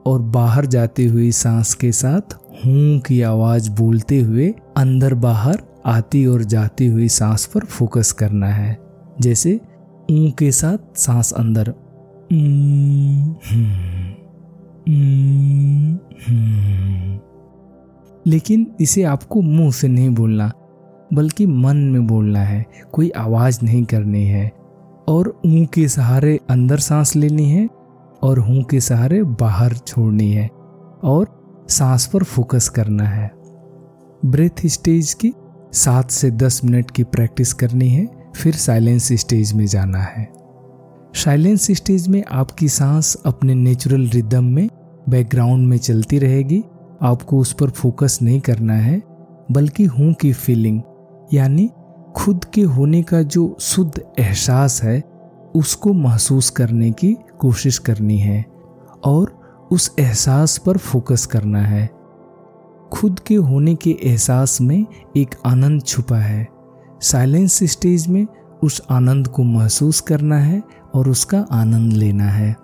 और 0.06 0.22
बाहर 0.22 0.66
जाती 0.66 1.06
हुई 1.06 1.32
सांस 1.32 1.74
के 1.74 1.92
साथ 1.92 2.34
हूँ 2.66 3.00
की 3.00 3.22
आवाज़ 3.22 3.70
बोलते 3.72 4.20
हुए 4.20 4.54
अंदर 4.78 5.14
बाहर 5.14 5.64
आती 5.86 6.26
और 6.26 6.44
जाती 6.44 6.88
हुई 6.88 7.08
सांस 7.08 7.46
पर 7.46 7.66
फोकस 7.66 8.12
करना 8.12 8.48
है। 8.48 8.78
जैसे 9.22 9.60
ऊ 10.12 10.32
के 10.32 10.52
साथ 10.52 10.98
सांस 10.98 11.32
अंदर 11.34 11.74
लेकिन 18.28 18.68
इसे 18.82 19.04
आपको 19.04 19.42
मुँह 19.42 19.72
से 19.72 19.88
नहीं 19.88 20.10
बोलना, 20.10 20.52
बल्कि 21.14 21.46
मन 21.46 21.78
में 21.78 22.08
बोलना 22.08 22.40
है, 22.40 22.66
कोई 22.94 23.10
आवाज़ 23.10 23.60
नहीं 23.64 23.84
करनी 23.86 24.26
है। 24.26 24.61
और 25.08 25.42
ऊँ 25.46 25.66
के 25.66 25.88
सहारे 25.88 26.40
अंदर 26.50 26.78
सांस 26.78 27.16
लेनी 27.16 27.50
है 27.50 27.68
और 28.24 28.40
हूँ 28.40 28.64
के 28.64 28.80
सहारे 28.80 29.24
बाहर 29.24 29.74
छोड़नी 29.78 30.32
है 30.32 30.48
और 31.04 31.28
सांस 31.70 32.06
पर 32.08 32.24
फोकस 32.24 32.70
करना 32.70 33.04
है। 33.04 33.32
ब्रेथ 34.26 34.66
स्टेज 34.66 35.14
की 35.14 35.34
सात 35.74 36.12
से 36.12 36.32
दस 36.32 36.62
मिनट 36.66 36.92
की 36.92 37.04
प्रैक्टिस 37.04 37.54
करनी 37.54 37.90
है, 37.90 38.32
फिर 38.36 38.54
साइलेंस 38.54 39.12
स्टेज 39.14 39.54
में 39.54 39.66
जाना 39.66 40.00
है। 40.00 40.28
साइलेंस 41.16 41.72
स्टेज 41.72 42.08
में 42.08 42.24
आपकी 42.32 42.70
सांस 42.70 43.16
अपने 43.26 43.56
नेचुरल 43.56 44.08
रिदम 44.08 44.44
में, 44.44 44.70
बैकग्राउंड 45.10 45.68
में 45.68 45.78
चलती 45.78 46.20
रहेगी, 46.20 46.64
आपको 47.02 47.40
उस 47.40 47.54
पर 47.54 47.70
फोकस 47.70 48.20
नहीं 48.22 48.40
करना 48.40 48.74
है, 48.74 49.02
बल्कि 49.52 49.86
हूँ 49.86 50.14
की 50.14 50.34
फीलिंग, 50.34 50.82
यानी 51.34 51.70
खुद 52.16 52.46
के 52.46 52.62
होने 52.62 53.04
का 53.04 53.22
जो 53.22 53.58
शुद्ध 53.60 54.02
एहसास 54.20 54.84
है, 54.84 55.04
उसको 55.56 55.94
महसूस 55.94 56.50
करने 56.50 56.92
की 56.92 57.18
कोशिश 57.40 57.78
करनी 57.78 58.18
है 58.18 58.46
और 59.06 59.40
उस 59.72 59.96
एहसास 60.00 60.58
पर 60.58 60.78
फोकस 60.78 61.26
करना 61.26 61.62
है। 61.62 61.90
खुद 62.94 63.20
के 63.20 63.36
होने 63.36 63.76
के 63.76 63.98
एहसास 64.04 64.62
में 64.62 64.86
एक 65.18 65.36
आनंद 65.46 65.84
छुपा 65.84 66.18
है। 66.18 66.48
साइलेंस 67.02 67.60
स्टेज 67.64 68.08
में 68.08 68.28
उस 68.64 68.82
आनंद 68.90 69.28
को 69.28 69.44
महसूस 69.44 70.02
करना 70.02 70.38
है 70.38 70.64
और 70.96 71.10
उसका 71.10 71.46
आनंद 71.52 71.94
लेना 71.94 72.26
है। 72.26 72.56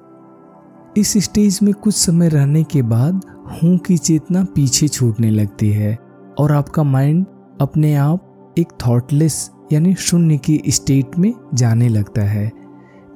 इस 0.98 1.14
स्टेज 1.18 1.60
में 1.64 1.74
कुछ 1.74 1.96
समय 1.96 2.30
रहने 2.30 2.64
के 2.64 2.82
बाद 2.82 3.22
हूँ 3.52 3.78
की 3.78 3.98
चेतना 3.98 4.44
पीछे 4.44 4.88
छूटने 4.88 5.32
लगती 5.32 5.72
है 5.72 5.98
और 6.40 6.52
आपका 6.52 6.84
माइंड 6.84 7.26
अपने 7.62 7.96
आप 7.96 8.27
एक 8.58 8.68
थॉटलेस 8.88 9.52
यानी 9.74 9.94
शून्य 9.96 10.38
की 10.38 10.62
स्टेट 10.68 11.18
में 11.18 11.34
जाने 11.54 11.90
लगता 11.90 12.22
है। 12.22 12.52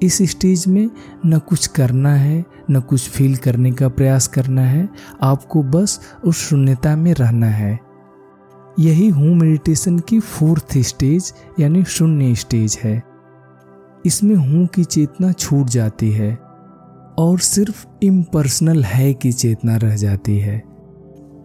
इस 0.04 0.18
स्टेज 0.22 0.68
में 0.68 0.90
न 1.26 1.40
कुछ 1.40 1.68
करना 1.68 2.14
है, 2.16 2.46
न 2.72 2.80
कुछ 2.80 3.10
फील 3.10 3.36
करने 3.36 3.72
का 3.72 3.90
प्रयास 3.90 4.28
करना 4.28 4.62
है, 4.62 4.90
आपको 5.24 5.64
बस 5.64 6.00
उस 6.26 6.50
शून्यता 6.50 6.96
में 6.96 7.14
रहना 7.14 7.48
है। 7.48 7.80
यही 8.80 9.08
हूँ 9.10 9.36
मेडिटेशन 9.36 10.00
की 10.00 10.20
फोर्थ 10.20 10.78
स्टेज 10.78 11.34
यानी 11.60 11.84
शून्य 11.84 12.36
स्टेज 12.36 12.80
है। 12.84 13.04
इसमें 14.06 14.36
हूँ 14.36 14.68
की 14.68 14.84
चेतना 14.84 15.32
छूट 15.32 15.68
जाती 15.68 16.12
है 16.12 16.36
और 17.20 17.40
सिर्फ़ 17.40 17.86
इम्पर्सनल 18.04 18.84
है 18.84 19.14
की 19.14 19.32
चेतना 19.32 19.76
रह 19.76 19.96
जाती 19.96 20.38
है। 20.40 20.71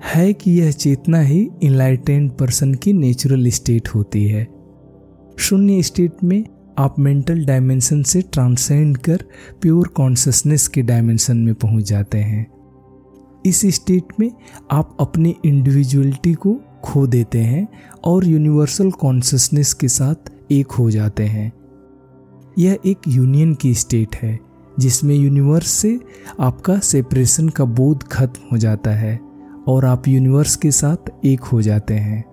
है 0.07 0.33
कि 0.33 0.51
यह 0.51 0.71
चेतना 0.71 1.21
ही 1.21 1.51
इनलाइटेंड 1.63 2.31
पर्सन 2.31 2.75
की 2.75 2.93
नेचुरल 2.93 3.49
स्टेट 3.49 3.89
होती 3.89 4.25
है। 4.25 4.49
शून्य 5.39 5.83
स्टेट 5.83 6.13
में 6.25 6.45
आप 6.79 6.99
मेंटल 6.99 7.45
डायमेंशन 7.45 8.03
से 8.03 8.23
ट्रांसेंड 8.23 8.97
कर 8.97 9.25
प्योर 9.61 9.89
कॉन्सियसनेस 9.89 10.69
के 10.69 10.83
डायमेंशन 10.83 11.37
में 11.37 11.55
पहुँच 11.55 11.85
जाते 11.85 12.19
हैं। 12.19 12.47
इस 13.47 13.61
स्टेट 13.67 14.03
में 14.21 14.33
आप 14.71 14.97
अपनी 15.01 15.37
इंडिविजुअलिटी 15.45 16.35
को 16.35 16.61
खो 16.85 17.07
देते 17.07 17.39
हैं 17.39 17.69
और 18.05 18.27
यूनिवर्सल 18.27 18.91
कॉन्सियसनेस 18.91 19.75
के 19.75 19.89
साथ 19.89 20.33
एक 20.53 20.73
हो 20.73 20.91
जाते 20.91 21.23
हैं। 21.23 21.53
यह 22.59 22.79
एक 22.87 22.99
यूनियन 23.09 23.55
की 23.55 23.75
स्टेट 23.75 24.17
है, 24.17 24.41
जिसमें 24.79 25.15
यूनिवर्स 25.15 25.69
से 25.69 26.01
आपका 26.41 26.79
सेपरेशन 26.79 27.49
का 27.49 27.65
बोध 27.65 28.03
खत्म 28.03 28.41
हो 28.53 28.59
जाता 28.59 28.91
है। 28.91 29.26
और 29.67 29.85
आप 29.85 30.09
यूनिवर्स 30.09 30.57
के 30.57 30.71
साथ 30.71 30.97
एक 31.25 31.41
हो 31.41 31.63
जाते 31.63 31.95
हैं। 31.95 32.25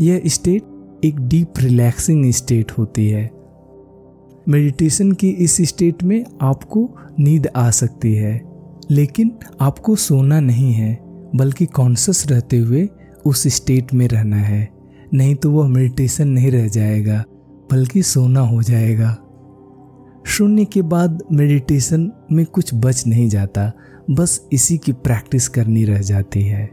यह 0.00 0.22
स्टेट 0.26 0.62
एक 1.04 1.20
डीप 1.20 1.52
रिलैक्सिंग 1.58 2.32
स्टेट 2.32 2.72
होती 2.72 3.08
है। 3.08 3.30
मेडिटेशन 4.48 5.12
की 5.12 5.28
इस 5.28 5.56
स्टेट 5.60 6.02
में 6.02 6.24
आपको 6.42 6.90
नींद 7.18 7.48
आ 7.56 7.70
सकती 7.70 8.14
है, 8.14 8.42
लेकिन 8.90 9.32
आपको 9.60 9.96
सोना 9.96 10.40
नहीं 10.40 10.72
है, 10.72 10.98
बल्कि 11.36 11.66
कॉन्शस 11.66 12.26
रहते 12.30 12.58
हुए 12.58 12.88
उस 13.24 13.48
स्टेट 13.48 13.94
में 13.94 14.08
रहना 14.08 14.36
है। 14.36 14.68
नहीं 15.14 15.34
तो 15.34 15.50
वह 15.50 15.68
मेडिटेशन 15.68 16.28
नहीं 16.28 16.50
रह 16.50 16.68
जाएगा, 16.68 17.24
बल्कि 17.72 18.02
सोना 18.02 18.40
हो 18.40 18.62
जाएगा। 18.62 19.16
शून्य 20.26 20.64
के 20.64 20.82
बाद 20.82 21.22
मेडिटेशन 21.32 22.10
में 22.32 22.46
कुछ 22.46 22.70
बच 22.74 23.06
नहीं 23.06 23.28
जाता 23.28 23.72
बस 24.10 24.48
इसी 24.52 24.78
की 24.78 24.92
प्रैक्टिस 24.92 25.48
करनी 25.48 25.84
रह 25.84 26.00
जाती 26.00 26.42
है। 26.42 26.70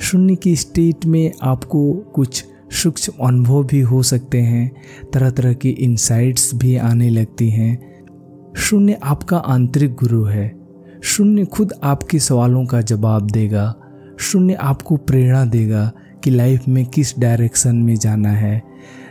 शून्य 0.00 0.36
की 0.36 0.56
स्टेट 0.56 1.06
में 1.06 1.32
आपको 1.42 1.92
कुछ 1.92 2.44
सूक्ष्म 2.72 3.26
अनुभव 3.26 3.64
भी 3.64 3.80
हो 3.80 4.02
सकते 4.02 4.40
हैं। 4.40 4.72
तरह 5.12 5.30
तरह 5.30 5.52
की 5.52 5.70
इंसाइट्स 5.70 6.54
भी 6.54 6.76
आने 6.76 7.10
लगती 7.10 7.50
हैं। 7.50 8.04
शून्य 8.56 8.98
आपका 9.02 9.36
आंतरिक 9.36 9.94
गुरु 9.94 10.24
है। 10.24 10.60
शून्य 11.02 11.44
खुद 11.44 11.72
आपके 11.82 12.18
सवालों 12.18 12.64
का 12.64 12.80
जवाब 12.80 13.30
देगा। 13.30 13.74
शून्य 14.18 14.54
आपको 14.54 14.96
प्रेरणा 14.96 15.44
देगा 15.44 15.92
कि 16.24 16.30
लाइफ 16.30 16.68
में 16.68 16.86
किस 16.86 17.18
डायरेक्शन 17.18 17.76
में 17.76 17.96
जाना 17.96 18.30
है। 18.30 18.62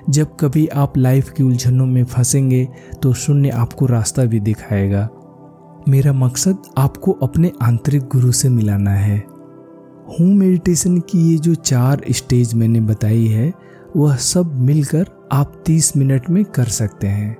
जब 0.09 0.27
कभी 0.39 0.67
आप 0.67 0.97
लाइफ 0.97 1.29
की 1.29 1.43
उलझनों 1.43 1.85
में 1.85 2.03
फंसेंगे 2.03 2.67
तो 3.03 3.13
शून्य 3.13 3.49
आपको 3.49 3.85
रास्ता 3.85 4.25
भी 4.25 4.39
दिखाएगा। 4.39 5.09
मेरा 5.87 6.13
मकसद 6.13 6.57
आपको 6.77 7.11
अपने 7.11 7.51
आंतरिक 7.61 8.03
गुरु 8.03 8.31
से 8.31 8.49
मिलाना 8.49 8.91
है। 8.91 9.17
हूँ 10.09 10.27
मेडिटेशन 10.27 10.97
की 10.99 11.19
ये 11.31 11.37
जो 11.37 11.55
चार 11.55 12.01
स्टेज 12.09 12.53
मैंने 12.53 12.81
बताई 12.81 13.25
है, 13.25 13.53
वह 13.97 14.15
सब 14.15 14.55
मिलकर 14.59 15.05
आप 15.31 15.61
30 15.65 15.95
मिनट 15.97 16.29
में 16.29 16.43
कर 16.45 16.63
सकते 16.63 17.07
हैं। 17.07 17.37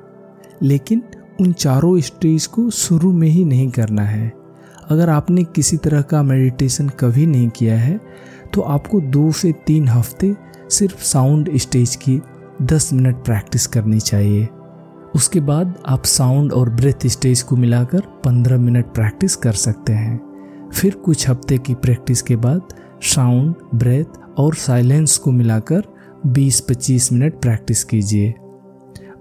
लेकिन 0.61 1.03
उन 1.41 1.51
चारों 1.53 1.99
स्टेज 1.99 2.45
को 2.45 2.69
शुरू 2.69 3.11
में 3.11 3.27
ही 3.27 3.43
नहीं 3.45 3.69
करना 3.69 4.01
है। 4.01 4.31
अगर 4.89 5.09
आपने 5.09 5.43
किसी 5.45 5.77
तरह 5.77 6.01
का 6.01 6.21
मेडिटेशन 6.23 6.89
कभी 6.89 7.25
नहीं 7.25 7.49
किया 7.49 7.79
है 7.79 7.99
तो 8.53 8.61
आपको 8.61 9.01
दो 9.01 9.31
से 9.31 9.51
तीन 9.67 9.87
हफ़्ते 9.87 10.35
सिर्फ़ 10.69 11.03
साउंड 11.03 11.49
स्टेज 11.57 11.95
की 11.95 12.19
10 12.61 12.91
मिनट 12.93 13.23
प्रैक्टिस 13.25 13.67
करनी 13.67 13.99
चाहिए। 13.99 14.47
उसके 15.15 15.39
बाद 15.39 15.73
आप 15.85 16.03
साउंड 16.05 16.53
और 16.53 16.69
ब्रेथ 16.69 17.07
स्टेज 17.07 17.41
को 17.41 17.55
मिलाकर 17.55 18.01
15 18.25 18.57
मिनट 18.57 18.85
प्रैक्टिस 18.85 19.35
कर 19.35 19.53
सकते 19.53 19.93
हैं। 19.93 20.69
फिर 20.73 20.95
कुछ 20.95 21.29
हफ़्ते 21.29 21.57
की 21.57 21.73
प्रैक्टिस 21.75 22.21
के 22.21 22.35
बाद 22.35 22.73
साउंड, 23.05 23.55
ब्रेथ 23.75 24.19
और 24.37 24.55
साइलेंस 24.55 25.17
को 25.17 25.31
मिलाकर 25.31 25.83
20-25 26.27 27.11
मिनट 27.13 27.41
प्रैक्टिस 27.41 27.83
कीजिए। 27.83 28.33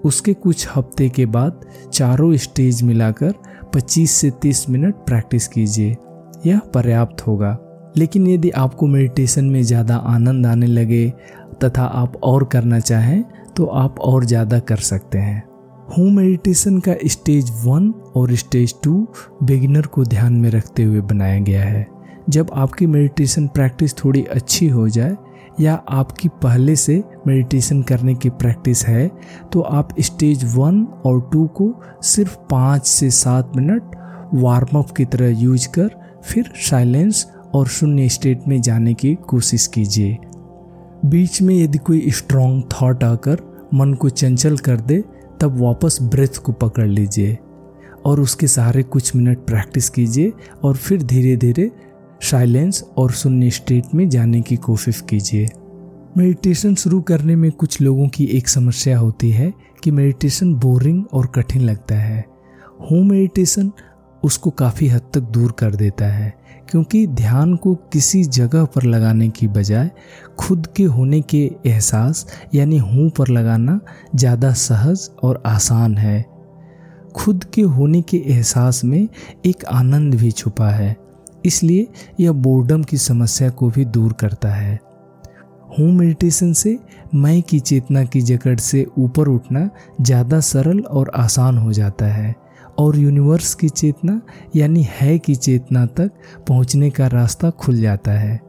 उसके 0.04 0.34
कुछ 0.34 0.66
हफ़्ते 0.68 1.08
के 1.08 1.26
बाद 1.26 1.60
चारों 1.92 2.36
स्टेज 2.36 2.82
मिलाकर 2.82 3.34
25 3.74 4.10
से 4.10 4.30
30 4.42 4.68
मिनट 4.70 4.94
प्रैक्टिस 5.06 5.48
कीजिए। 5.48 5.96
यह 6.46 6.60
पर्याप्त 6.74 7.26
होगा। 7.26 7.56
लेकिन 7.96 8.26
यदि 8.26 8.50
आपको 8.50 8.86
मेडिटेशन 8.86 9.44
में 9.44 9.62
ज़्यादा 9.62 9.96
आनंद 9.96 10.46
आने 10.46 10.66
लगे 10.66 11.08
तथा 11.64 11.84
आप 11.84 12.16
और 12.24 12.44
करना 12.44 12.80
चाहें 12.80 13.22
तो 13.56 13.64
आप 13.66 14.00
और 14.00 14.24
ज़्यादा 14.24 14.58
कर 14.58 14.76
सकते 14.76 15.18
हैं। 15.18 15.47
होम 15.88 16.16
मेडिटेशन 16.16 16.78
का 16.78 16.94
स्टेज 17.04 17.50
वन 17.64 17.88
और 18.16 18.34
स्टेज 18.34 18.74
टू 18.84 19.06
बिगिनर 19.42 19.86
को 19.86 20.04
ध्यान 20.04 20.32
में 20.32 20.50
रखते 20.50 20.84
हुए 20.84 21.00
बनाया 21.02 21.38
गया 21.40 21.62
है। 21.62 21.86
जब 22.30 22.50
आपकी 22.54 22.86
मेडिटेशन 22.86 23.46
प्रैक्टिस 23.48 23.94
थोड़ी 23.94 24.22
अच्छी 24.24 24.68
हो 24.68 24.88
जाए 24.88 25.16
या 25.60 25.74
आपकी 25.90 26.28
पहले 26.42 26.76
से 26.76 27.02
मेडिटेशन 27.26 27.82
करने 27.82 28.14
की 28.14 28.30
प्रैक्टिस 28.32 28.86
है 28.86 29.10
तो 29.52 29.60
आप 29.60 29.94
स्टेज 30.00 30.44
वन 30.56 30.84
और 31.06 31.28
टू 31.32 31.46
को 31.56 31.72
सिर्फ़ 32.04 32.36
पाँच 32.50 32.86
से 32.86 33.10
सात 33.10 33.52
मिनट 33.56 33.96
वार्म 34.34 34.78
अप 34.78 34.90
की 34.90 35.04
तरह 35.04 35.40
यूज़ 35.40 35.68
कर, 35.68 35.90
फिर 36.24 36.52
साइलेंस 36.60 37.26
और 37.54 37.66
शून्य 37.66 38.08
स्टेट 38.08 38.48
में 38.48 38.60
जाने 38.62 38.94
की 38.94 39.14
कोशिश 39.28 39.66
कीजिए। 39.66 40.16
बीच 41.04 41.42
में 41.42 41.54
यदि 41.54 41.78
कोई 41.78 42.10
स्ट्रॉन्ग 42.10 42.64
थॉट 42.72 43.04
आकर 43.04 43.46
मन 43.74 43.94
को 43.94 44.08
चंचल 44.10 44.56
कर 44.58 44.80
दे 44.80 45.04
तब 45.40 45.60
वापस 45.60 45.98
ब्रेथ 46.02 46.38
को 46.38 46.52
पकड़ 46.52 46.86
लीजिए 46.86 47.38
और 48.06 48.20
उसके 48.20 48.46
सहारे 48.46 48.82
कुछ 48.82 49.16
मिनट 49.16 49.38
प्रैक्टिस 49.38 49.88
कीजिए 49.88 50.32
और 50.62 50.76
फिर 50.76 51.02
धीरे 51.02 51.36
धीरे 51.36 51.70
साइलेंस 52.22 52.84
और 52.96 53.10
शून्य 53.10 53.50
स्टेट 53.50 53.94
में 53.94 54.08
जाने 54.08 54.40
की 54.40 54.56
कोशिश 54.56 55.00
कीजिए। 55.00 55.48
मेडिटेशन 56.16 56.74
शुरू 56.74 57.00
करने 57.00 57.36
में 57.36 57.50
कुछ 57.52 57.80
लोगों 57.80 58.08
की 58.08 58.24
एक 58.24 58.48
समस्या 58.48 58.98
होती 58.98 59.30
है 59.30 59.52
कि 59.84 59.90
मेडिटेशन 59.90 60.54
बोरिंग 60.54 61.04
और 61.12 61.26
कठिन 61.26 61.62
लगता 61.62 61.94
है। 61.94 62.24
होम 62.90 63.10
मेडिटेशन 63.10 63.72
उसको 64.22 64.50
काफ़ी 64.52 64.88
हद 64.88 65.02
तक 65.14 65.20
दूर 65.30 65.52
कर 65.52 65.74
देता 65.74 66.06
है, 66.06 66.32
क्योंकि 66.70 67.06
ध्यान 67.08 67.54
को 67.56 67.74
किसी 67.92 68.22
जगह 68.24 68.64
पर 68.66 68.82
लगाने 68.84 69.28
की 69.30 69.46
बजाय 69.48 69.90
खुद 70.38 70.66
के 70.76 70.84
होने 70.84 71.20
के 71.22 71.44
एहसास, 71.66 72.26
यानी 72.54 72.78
हूँ 72.78 73.08
पर 73.10 73.28
लगाना, 73.28 73.78
ज़्यादा 74.14 74.52
सहज 74.54 75.08
और 75.22 75.42
आसान 75.46 75.96
है। 75.98 76.24
खुद 77.14 77.44
के 77.44 77.62
होने 77.62 78.00
के 78.02 78.16
एहसास 78.26 78.84
में 78.84 79.08
एक 79.46 79.64
आनंद 79.66 80.14
भी 80.14 80.30
छुपा 80.32 80.68
है, 80.68 80.96
इसलिए 81.44 81.86
यह 82.20 82.32
बोर्डम 82.32 82.82
की 82.82 82.96
समस्या 82.98 83.48
को 83.50 83.70
भी 83.70 83.84
दूर 83.86 84.12
करता 84.12 84.48
है। 84.48 84.78
होम 85.70 85.98
मेडिटेशन 85.98 86.52
से 86.52 86.78
मैं 87.14 87.40
की 87.42 87.58
चेतना 87.60 88.04
की 88.04 88.20
जकड़ 88.22 88.58
से 88.58 88.86
ऊपर 88.98 89.28
उठना 89.28 89.68
ज़्यादा 90.00 90.40
सरल 90.42 90.80
और 90.80 91.10
आसान 91.14 91.58
हो 91.58 91.72
जाता 91.72 92.06
है। 92.06 92.34
और 92.78 92.98
यूनिवर्स 92.98 93.54
की 93.54 93.68
चेतना, 93.68 94.20
यानी 94.56 94.86
है 94.90 95.18
की 95.18 95.34
चेतना 95.34 95.86
तक 95.86 96.10
पहुँचने 96.48 96.90
का 96.90 97.06
रास्ता 97.06 97.50
खुल 97.50 97.80
जाता 97.80 98.10
है। 98.10 98.40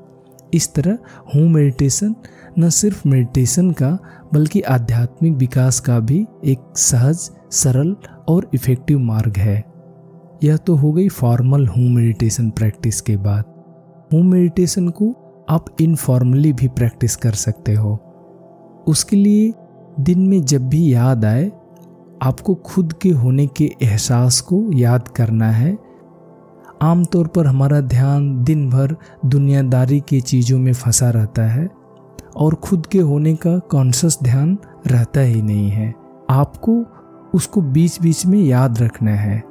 इस 0.53 0.73
तरह 0.73 0.97
होम 1.35 1.53
मेडिटेशन 1.53 2.15
न 2.59 2.69
सिर्फ़ 2.69 3.07
मेडिटेशन 3.07 3.71
का, 3.71 3.97
बल्कि 4.33 4.61
आध्यात्मिक 4.61 5.33
विकास 5.33 5.79
का 5.79 5.99
भी 5.99 6.25
एक 6.45 6.77
सहज, 6.77 7.31
सरल 7.51 7.95
और 8.27 8.49
इफ़ेक्टिव 8.53 8.99
मार्ग 8.99 9.37
है। 9.37 9.65
यह 10.43 10.57
तो 10.57 10.75
हो 10.75 10.91
गई 10.91 11.09
फॉर्मल 11.09 11.67
होम 11.67 11.95
मेडिटेशन 11.95 12.49
प्रैक्टिस 12.49 13.01
के 13.01 13.17
बाद। 13.17 13.43
होम 14.13 14.31
मेडिटेशन 14.31 14.89
को 14.89 15.15
आप 15.49 15.65
इनफॉर्मली 15.81 16.53
भी 16.53 16.67
प्रैक्टिस 16.67 17.15
कर 17.15 17.31
सकते 17.31 17.73
हो। 17.73 17.99
उसके 18.87 19.15
लिए 19.15 19.53
दिन 19.99 20.19
में 20.19 20.45
जब 20.45 20.69
भी 20.69 20.93
याद 20.93 21.25
आए 21.25 21.51
आपको 22.21 22.55
खुद 22.55 22.93
के 22.93 23.09
होने 23.09 23.47
के 23.47 23.75
एहसास 23.81 24.39
को 24.41 24.71
याद 24.73 25.07
करना 25.07 25.51
है। 25.51 25.77
आमतौर 26.81 27.27
पर 27.27 27.47
हमारा 27.47 27.81
ध्यान 27.81 28.43
दिन 28.43 28.69
भर 28.69 28.95
दुनियादारी 29.25 29.99
की 29.99 30.21
चीज़ों 30.21 30.59
में 30.59 30.73
फंसा 30.73 31.09
रहता 31.09 31.41
है 31.41 31.69
और 32.35 32.55
खुद 32.55 32.85
के 32.85 32.99
होने 32.99 33.35
का 33.35 33.57
कॉन्शस 33.59 34.17
ध्यान 34.23 34.57
रहता 34.87 35.21
ही 35.21 35.41
नहीं 35.41 35.69
है। 35.69 35.93
आपको 36.29 36.83
उसको 37.33 37.61
बीच 37.61 38.01
बीच 38.01 38.25
में 38.25 38.39
याद 38.39 38.81
रखना 38.81 39.11
है। 39.11 39.43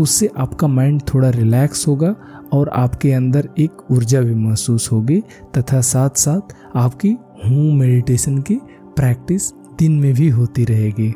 उससे 0.00 0.30
आपका 0.38 0.66
माइंड 0.66 1.02
थोड़ा 1.14 1.30
रिलैक्स 1.30 1.86
होगा 1.88 2.14
और 2.52 2.68
आपके 2.68 3.12
अंदर 3.12 3.48
एक 3.58 3.90
ऊर्जा 3.90 4.20
भी 4.20 4.34
महसूस 4.34 4.92
होगी 4.92 5.20
तथा 5.56 5.80
साथ 5.80 6.10
साथ 6.10 6.54
आपकी 6.76 7.16
हूँ 7.44 7.72
मेडिटेशन 7.72 8.38
की 8.38 8.60
प्रैक्टिस 8.96 9.52
दिन 9.78 9.92
में 9.92 10.14
भी 10.14 10.28
होती 10.28 10.64
रहेगी। 10.64 11.14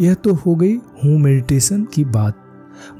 यह 0.00 0.14
तो 0.14 0.34
हो 0.34 0.54
गई 0.54 0.74
हूँ 1.04 1.18
मेडिटेशन 1.18 1.84
की 1.84 2.04
बात। 2.04 2.36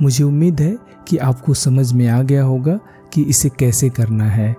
मुझे 0.02 0.24
उम्मीद 0.24 0.60
है 0.60 0.76
कि 1.08 1.16
आपको 1.18 1.54
समझ 1.54 1.92
में 1.92 2.06
आ 2.08 2.20
गया 2.22 2.42
होगा 2.44 2.78
कि 3.14 3.22
इसे 3.22 3.48
कैसे 3.58 3.88
करना 3.90 4.24
है। 4.24 4.54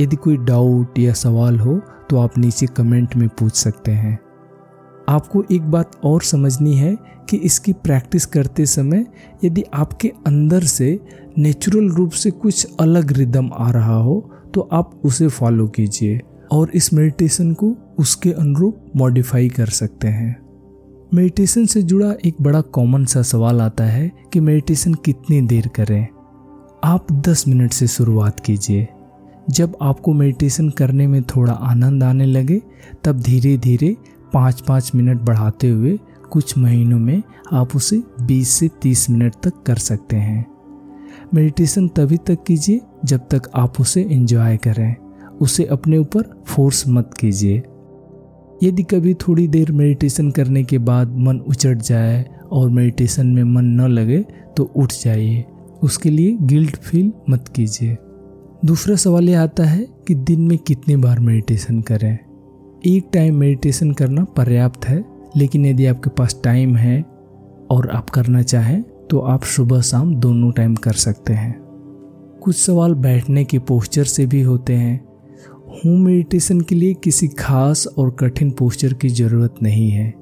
यदि 0.00 0.16
कोई 0.16 0.36
डाउट 0.36 0.98
या 0.98 1.12
सवाल 1.14 1.58
हो 1.58 1.80
तो 2.10 2.18
आप 2.18 2.38
नीचे 2.38 2.66
कमेंट 2.66 3.16
में 3.16 3.28
पूछ 3.28 3.54
सकते 3.54 3.92
हैं। 3.92 4.18
आपको 5.08 5.44
एक 5.52 5.62
बात 5.62 6.00
और 6.04 6.22
समझनी 6.22 6.74
है 6.76 6.96
कि 7.30 7.36
इसकी 7.36 7.72
प्रैक्टिस 7.72 8.26
करते 8.26 8.66
समय 8.66 9.06
यदि 9.44 9.64
आपके 9.74 10.12
अंदर 10.26 10.64
से 10.64 10.98
नेचुरल 11.38 11.88
रूप 11.88 12.10
से 12.12 12.30
कुछ 12.30 12.66
अलग 12.80 13.12
रिदम 13.12 13.50
आ 13.54 13.70
रहा 13.70 13.96
हो 13.96 14.20
तो 14.54 14.68
आप 14.72 15.00
उसे 15.04 15.28
फॉलो 15.28 15.66
कीजिए 15.68 16.20
और 16.52 16.70
इस 16.74 16.92
मेडिटेशन 16.92 17.52
को 17.54 17.74
उसके 17.98 18.32
अनुरूप 18.32 18.92
मॉडिफाई 18.96 19.48
कर 19.48 19.66
सकते 19.66 20.08
हैं। 20.08 20.45
मेडिटेशन 21.14 21.66
से 21.66 21.82
जुड़ा 21.82 22.14
एक 22.24 22.36
बड़ा 22.42 22.60
कॉमन 22.60 23.04
सा 23.04 23.22
सवाल 23.22 23.60
आता 23.60 23.84
है 23.84 24.12
कि 24.32 24.40
मेडिटेशन 24.40 24.94
कितनी 24.94 25.40
देर 25.40 25.68
करें? 25.68 26.06
आप 26.84 27.12
10 27.12 27.48
मिनट 27.48 27.72
से 27.72 27.86
शुरुआत 27.86 28.40
कीजिए। 28.40 28.88
जब 29.50 29.76
आपको 29.82 30.12
मेडिटेशन 30.12 30.70
करने 30.70 31.06
में 31.06 31.22
थोड़ा 31.22 31.52
आनंद 31.52 32.02
आने 32.02 32.26
लगे, 32.26 32.62
तब 33.04 33.20
धीरे 33.20 33.56
धीरे 33.56 33.96
पाँच 34.32 34.60
पाँच 34.60 34.92
मिनट 34.94 35.20
बढ़ाते 35.20 35.68
हुए 35.70 35.98
कुछ 36.30 36.58
महीनों 36.58 36.98
में 36.98 37.22
आप 37.52 37.76
उसे 37.76 38.02
20 38.22 38.48
से 38.48 38.68
30 38.82 39.10
मिनट 39.10 39.34
तक 39.42 39.62
कर 39.66 39.76
सकते 39.76 40.16
हैं। 40.16 40.46
मेडिटेशन 41.34 41.88
तभी 41.88 42.16
तक 42.16 42.44
कीजिए 42.46 42.80
जब 43.04 43.18
तक 43.18 43.42
आप 43.54 43.80
उसे 43.80 44.02
एंजॉय 44.02 44.56
करें। 44.56 44.96
उसे 45.40 45.64
अपने 45.64 45.98
ऊपर 45.98 46.42
फोर्स 46.46 46.88
मत 46.88 47.10
कीजिए। 47.20 47.62
यदि 48.62 48.82
कभी 48.82 49.14
थोड़ी 49.14 49.48
देर 49.48 49.72
मेडिटेशन 49.72 50.30
करने 50.30 50.62
के 50.64 50.78
बाद 50.78 51.16
मन 51.18 51.38
उचट 51.38 51.78
जाए 51.78 52.24
और 52.52 52.70
मेडिटेशन 52.70 53.26
में 53.26 53.42
मन 53.44 53.64
न 53.64 53.88
लगे 53.88 54.24
तो 54.56 54.64
उठ 54.76 54.92
जाइए। 55.04 55.44
उसके 55.82 56.10
लिए 56.10 56.36
गिल्ट 56.42 56.76
फील 56.76 57.12
मत 57.30 57.48
कीजिए। 57.48 57.96
दूसरा 58.64 58.96
सवाल 58.96 59.28
यह 59.28 59.42
आता 59.42 59.64
है 59.64 59.86
कि 60.08 60.14
दिन 60.14 60.40
में 60.40 60.58
कितनी 60.58 60.96
बार 60.96 61.20
मेडिटेशन 61.20 61.80
करें? 61.80 62.18
एक 62.86 63.08
टाइम 63.12 63.36
मेडिटेशन 63.36 63.92
करना 63.92 64.24
पर्याप्त 64.24 64.84
है, 64.84 65.04
लेकिन 65.36 65.66
यदि 65.66 65.86
आपके 65.86 66.10
पास 66.10 66.40
टाइम 66.44 66.76
है 66.76 67.04
और 67.70 67.90
आप 67.90 68.10
करना 68.10 68.42
चाहें 68.42 68.82
तो 69.10 69.18
आप 69.18 69.42
सुबह 69.42 69.80
शाम 69.80 70.14
दोनों 70.14 70.50
टाइम 70.52 70.74
कर 70.74 70.92
सकते 70.92 71.32
हैं। 71.32 71.54
कुछ 72.42 72.56
सवाल 72.56 72.94
बैठने 72.94 73.44
के 73.44 73.58
पोस्चर 73.58 74.04
से 74.04 74.26
भी 74.26 74.42
होते 74.42 74.74
हैं 74.74 75.05
होम 75.76 76.04
मेडिटेशन 76.04 76.60
के 76.60 76.74
लिए 76.74 76.94
किसी 76.94 77.28
खास 77.28 77.86
और 77.98 78.10
कठिन 78.10 78.50
पोस्चर 78.50 78.92
की 78.92 79.08
ज़रूरत 79.08 79.54
नहीं 79.62 79.90
है। 79.90 80.14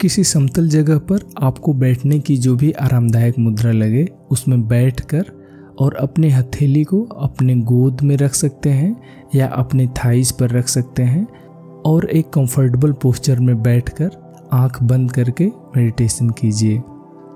किसी 0.00 0.24
समतल 0.24 0.68
जगह 0.68 0.98
पर 0.98 1.20
आपको 1.42 1.72
बैठने 1.72 2.18
की 2.18 2.36
जो 2.36 2.56
भी 2.56 2.72
आरामदायक 2.72 3.38
मुद्रा 3.38 3.72
लगे, 3.72 4.08
उसमें 4.30 4.68
बैठकर 4.68 5.24
और 5.78 5.94
अपने 5.94 6.30
हथेली 6.30 6.84
को 6.84 7.02
अपने 7.02 7.56
गोद 7.56 8.00
में 8.02 8.16
रख 8.16 8.34
सकते 8.34 8.70
हैं 8.70 9.02
या 9.34 9.46
अपने 9.46 9.86
थाइस 9.86 10.32
पर 10.32 10.50
रख 10.50 10.68
सकते 10.68 11.02
हैं 11.02 11.26
और 11.86 12.10
एक 12.10 12.30
कंफर्टेबल 12.30 12.92
पोस्चर 12.92 13.40
में 13.40 13.62
बैठकर 13.62 14.10
आँख 14.52 14.82
बंद 14.82 15.12
करके 15.12 15.46
मेडिटेशन 15.46 16.30
कीजिए। 16.30 16.82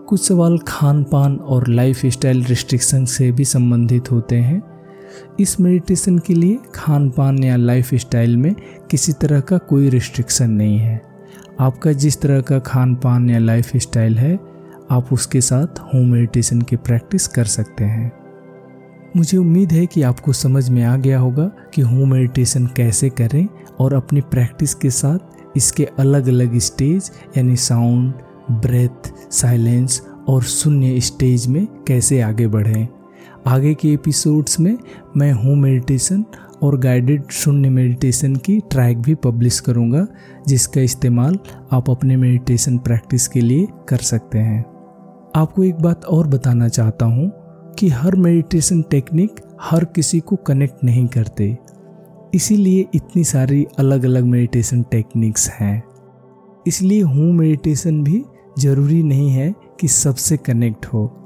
कुछ 0.09 0.29
सवाल 0.29 0.59
खान 0.59 1.05
पान 1.05 1.37
और 1.37 1.69
लाइफ 1.69 2.07
स्टाइल 2.07 2.45
रिस्ट्रिक्शन 2.45 3.05
से 3.05 3.33
भी 3.33 3.45
संबंधित 3.45 4.13
होते 4.13 4.37
हैं। 4.37 4.72
इस 5.41 5.61
मेडिटेशन 5.61 6.19
के 6.19 6.35
लिए 6.35 6.59
खान 6.75 7.11
पान 7.11 7.43
या 7.45 7.57
लाइफ 7.57 7.95
स्टाइल 7.95 8.37
में 8.37 8.55
किसी 8.91 9.13
तरह 9.13 9.41
का 9.41 9.59
कोई 9.59 9.89
रिस्ट्रिक्शन 9.89 10.51
नहीं 10.51 10.79
है। 10.79 11.01
आपका 11.61 11.93
जिस 11.93 12.21
तरह 12.21 12.41
का 12.41 12.59
खान 12.59 12.95
पान 12.95 13.31
या 13.31 13.39
लाइफ 13.39 13.77
स्टाइल 13.77 14.19
है, 14.19 14.39
आप 14.91 15.13
उसके 15.13 15.41
साथ 15.41 15.81
होम 15.81 16.07
मेडिटेशन 16.07 16.63
की 16.63 16.77
प्रैक्टिस 16.77 17.27
कर 17.27 17.45
सकते 17.45 17.85
हैं। 17.85 18.13
मुझे 19.17 19.39
उम्मीद 19.39 19.73
है 19.73 19.87
कि 19.87 20.03
आपको 20.03 20.33
समझ 20.33 20.69
में 20.69 20.83
आ 20.85 20.97
गया 20.97 21.19
होगा 21.19 21.51
कि 21.75 21.83
होम 21.83 22.13
मेडिटेशन 22.13 22.67
कैसे 22.67 23.11
करें 23.11 23.47
और 23.81 23.95
अपनी 23.95 24.21
प्रैक्टिस 24.21 24.75
के 24.75 24.91
साथ 24.91 25.57
इसके 25.57 25.85
अलग 25.99 26.29
अलग 26.29 26.59
स्टेज 26.59 27.11
यानी 27.37 27.57
साउंड 27.57 28.13
ब्रेथ 28.51 29.13
साइलेंस 29.33 30.01
और 30.29 30.43
शून्य 30.43 31.01
स्टेज 31.01 31.47
में 31.47 31.67
कैसे 31.89 32.21
आगे 32.21 32.47
बढ़ें। 32.47 32.89
आगे 33.47 33.75
के 33.75 33.89
एपिसोड्स 33.89 34.59
में 34.61 34.77
मैं 35.17 35.33
होम 35.33 35.59
मेडिटेशन 35.59 36.25
और 36.63 36.77
गाइडेड 36.79 37.31
शून्य 37.31 37.69
मेडिटेशन 37.69 38.35
की 38.37 38.59
ट्रैक 38.61 38.99
भी 38.99 39.15
पब्लिश 39.15 39.59
करूँगा, 39.61 40.07
जिसका 40.49 40.81
इस्तेमाल 40.81 41.39
आप 41.73 41.91
अपने 41.91 42.17
मेडिटेशन 42.17 42.77
प्रैक्टिस 42.79 43.27
के 43.29 43.41
लिए 43.41 43.67
कर 43.89 43.97
सकते 43.97 44.39
हैं। 44.39 44.61
आपको 45.37 45.65
एक 45.65 45.75
बात 45.75 46.05
और 46.05 46.27
बताना 46.27 46.69
चाहता 46.69 47.07
हूँ 47.07 47.31
कि 47.79 47.89
हर 47.89 48.17
मेडिटेशन 48.17 48.83
टेक्निक 48.83 49.41
हर 49.61 49.85
किसी 49.85 50.21
को 50.21 50.37
कनेक्ट 50.37 50.85
नहीं 50.85 51.07
करते। 51.07 51.57
इसीलिए 52.35 52.87
इतनी 52.95 53.25
सारी 53.25 53.67
अलग 53.79 54.05
अलग 54.05 54.25
मेडिटेशन 54.25 54.83
टेक्निक्स 54.83 55.49
हैं। 55.51 55.83
इसलिए 56.67 57.01
होम 57.01 57.35
मेडिटेशन 57.35 58.03
भी 58.03 58.25
ज़रूरी 58.59 59.03
नहीं 59.03 59.31
है 59.31 59.55
कि 59.81 59.89
सबसे 59.89 60.37
कनेक्ट 60.37 60.87
हो। 60.87 61.22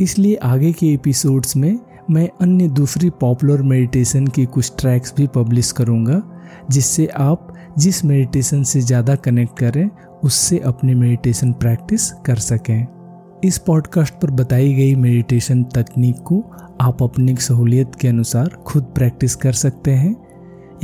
इसलिए 0.00 0.34
आगे 0.36 0.72
के 0.72 0.86
एपिसोड्स 0.86 1.56
में 1.56 1.78
मैं 2.10 2.28
अन्य 2.40 2.68
दूसरी 2.68 3.08
पॉपुलर 3.10 3.62
मेडिटेशन 3.62 4.26
के 4.26 4.44
कुछ 4.46 4.72
ट्रैक्स 4.78 5.14
भी 5.16 5.26
पब्लिश 5.26 5.70
करूँगा, 5.72 6.22
जिससे 6.70 7.06
आप 7.06 7.52
जिस 7.78 8.04
मेडिटेशन 8.04 8.62
से 8.62 8.80
ज़्यादा 8.80 9.14
कनेक्ट 9.14 9.58
करें, 9.58 9.90
उससे 10.24 10.58
अपनी 10.58 10.94
मेडिटेशन 10.94 11.52
प्रैक्टिस 11.52 12.10
कर 12.26 12.36
सकें। 12.36 12.86
इस 13.44 13.58
पॉडकास्ट 13.58 14.14
पर 14.14 14.30
बताई 14.30 14.72
गई 14.74 14.94
मेडिटेशन 14.94 15.62
तकनीक 15.64 16.16
को 16.18 16.42
आप 16.80 17.02
अपनी 17.02 17.36
सहूलियत 17.36 17.94
के 18.00 18.08
अनुसार 18.08 18.56
खुद 18.66 18.84
प्रैक्टिस 18.94 19.34
कर 19.34 19.52
सकते 19.52 19.90
हैं। 19.90 20.14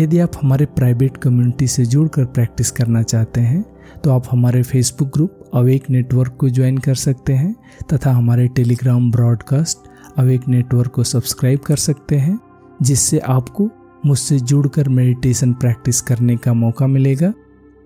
यदि 0.00 0.18
आप 0.18 0.30
हमारे 0.42 0.66
प्राइवेट 0.66 1.16
कम्युनिटी 1.16 1.66
से 1.66 1.84
जुड़कर 1.84 2.24
प्रैक्टिस 2.24 2.70
करना 2.70 3.02
चाहते 3.02 3.40
हैं 3.40 3.64
तो 4.04 4.10
आप 4.10 4.24
हमारे 4.30 4.62
फेसबुक 4.62 5.08
ग्रुप 5.08 5.43
अवेक 5.54 5.90
नेटवर्क 5.90 6.36
को 6.40 6.48
ज्वाइन 6.48 6.78
कर 6.78 6.94
सकते 6.94 7.32
हैं 7.32 7.56
तथा 7.92 8.12
हमारे 8.12 8.48
टेलीग्राम 8.48 9.10
ब्रॉडकास्ट 9.10 9.78
अवेक 10.18 10.48
नेटवर्क 10.48 10.90
को 10.90 11.04
सब्सक्राइब 11.04 11.58
कर 11.58 11.76
सकते 11.76 12.16
हैं, 12.16 12.38
जिससे 12.82 13.18
आपको 13.18 13.70
मुझसे 14.06 14.38
जुड़कर 14.38 14.88
मेडिटेशन 14.88 15.52
प्रैक्टिस 15.52 16.00
करने 16.00 16.36
का 16.36 16.54
मौका 16.54 16.86
मिलेगा। 16.86 17.32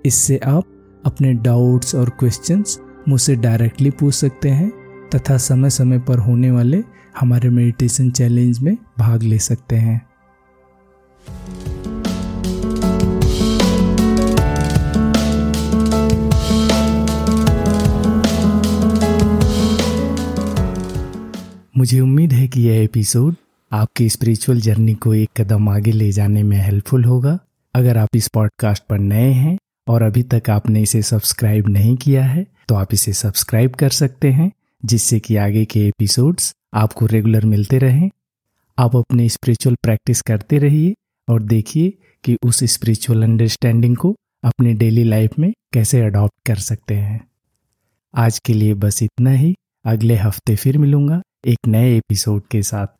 इससे 0.06 0.38
आप 0.38 0.64
अपने 1.06 1.32
डाउट्स 1.32 1.94
और 1.94 2.10
क्वेश्चंस 2.10 2.80
मुझसे 3.08 3.36
डायरेक्टली 3.36 3.90
पूछ 3.90 4.14
सकते 4.14 4.48
हैं 4.48 4.72
तथा 5.14 5.36
समय 5.36 5.70
समय 5.70 5.98
पर 5.98 6.18
होने 6.18 6.50
वाले 6.50 6.84
हमारे 7.20 7.50
मेडिटेशन 7.50 8.10
चैलेंज 8.10 8.58
में 8.58 8.76
भाग 8.98 9.22
ले 9.22 9.38
सकते 9.38 9.76
हैं। 9.76 10.07
मुझे 21.78 21.98
उम्मीद 22.00 22.32
है 22.32 22.46
कि 22.48 22.60
यह 22.60 22.82
एपिसोड 22.82 23.34
आपकी 23.72 24.08
स्पिरिचुअल 24.08 24.60
जर्नी 24.60 24.94
को 24.94 25.12
एक 25.14 25.30
कदम 25.36 25.68
आगे 25.68 25.90
ले 25.92 26.10
जाने 26.12 26.42
में 26.42 26.56
हेल्पफुल 26.56 27.04
होगा। 27.04 27.38
अगर 27.74 27.98
आप 27.98 28.16
इस 28.16 28.28
पॉडकास्ट 28.28 28.84
पर 28.84 28.98
नए 28.98 29.30
हैं 29.32 29.56
और 29.88 30.02
अभी 30.02 30.22
तक 30.22 30.50
आपने 30.50 30.82
इसे 30.82 31.02
सब्सक्राइब 31.02 31.68
नहीं 31.68 31.94
किया 31.96 32.24
है 32.24 32.46
तो 32.68 32.74
आप 32.74 32.94
इसे 32.94 33.12
सब्सक्राइब 33.12 33.74
कर 33.74 33.90
सकते 33.90 34.30
हैं, 34.30 34.50
जिससे 34.82 35.20
कि 35.20 35.36
आगे 35.36 35.64
के 35.64 35.86
एपिसोड्स 35.88 36.52
आपको 36.74 37.06
रेगुलर 37.06 37.44
मिलते 37.44 37.78
रहें। 37.78 38.10
आप 38.78 38.96
अपने 38.96 39.28
स्पिरिचुअल 39.28 39.76
प्रैक्टिस 39.82 40.22
करते 40.22 40.58
रहिए 40.58 40.94
और 41.28 41.42
देखिए 41.42 41.92
कि 42.24 42.36
उस 42.42 42.64
स्पिरिचुअल 42.64 43.22
अंडरस्टैंडिंग 43.22 43.96
को 43.96 44.14
अपने 44.44 44.74
डेली 44.74 45.04
लाइफ 45.04 45.38
में 45.38 45.52
कैसे 45.72 46.00
अडॉप्ट 46.00 46.46
कर 46.46 46.56
सकते 46.56 46.94
हैं। 46.94 47.24
आज 48.14 48.38
के 48.38 48.54
लिए 48.54 48.74
बस 48.74 49.02
इतना 49.02 49.30
ही। 49.30 49.54
अगले 49.84 50.14
हफ़्ते 50.16 50.56
फिर 50.56 50.78
मिलूँगा। 50.78 51.22
एक 51.46 51.58
नए 51.66 51.96
एपिसोड 51.96 52.42
के 52.50 52.62
साथ। 52.62 52.97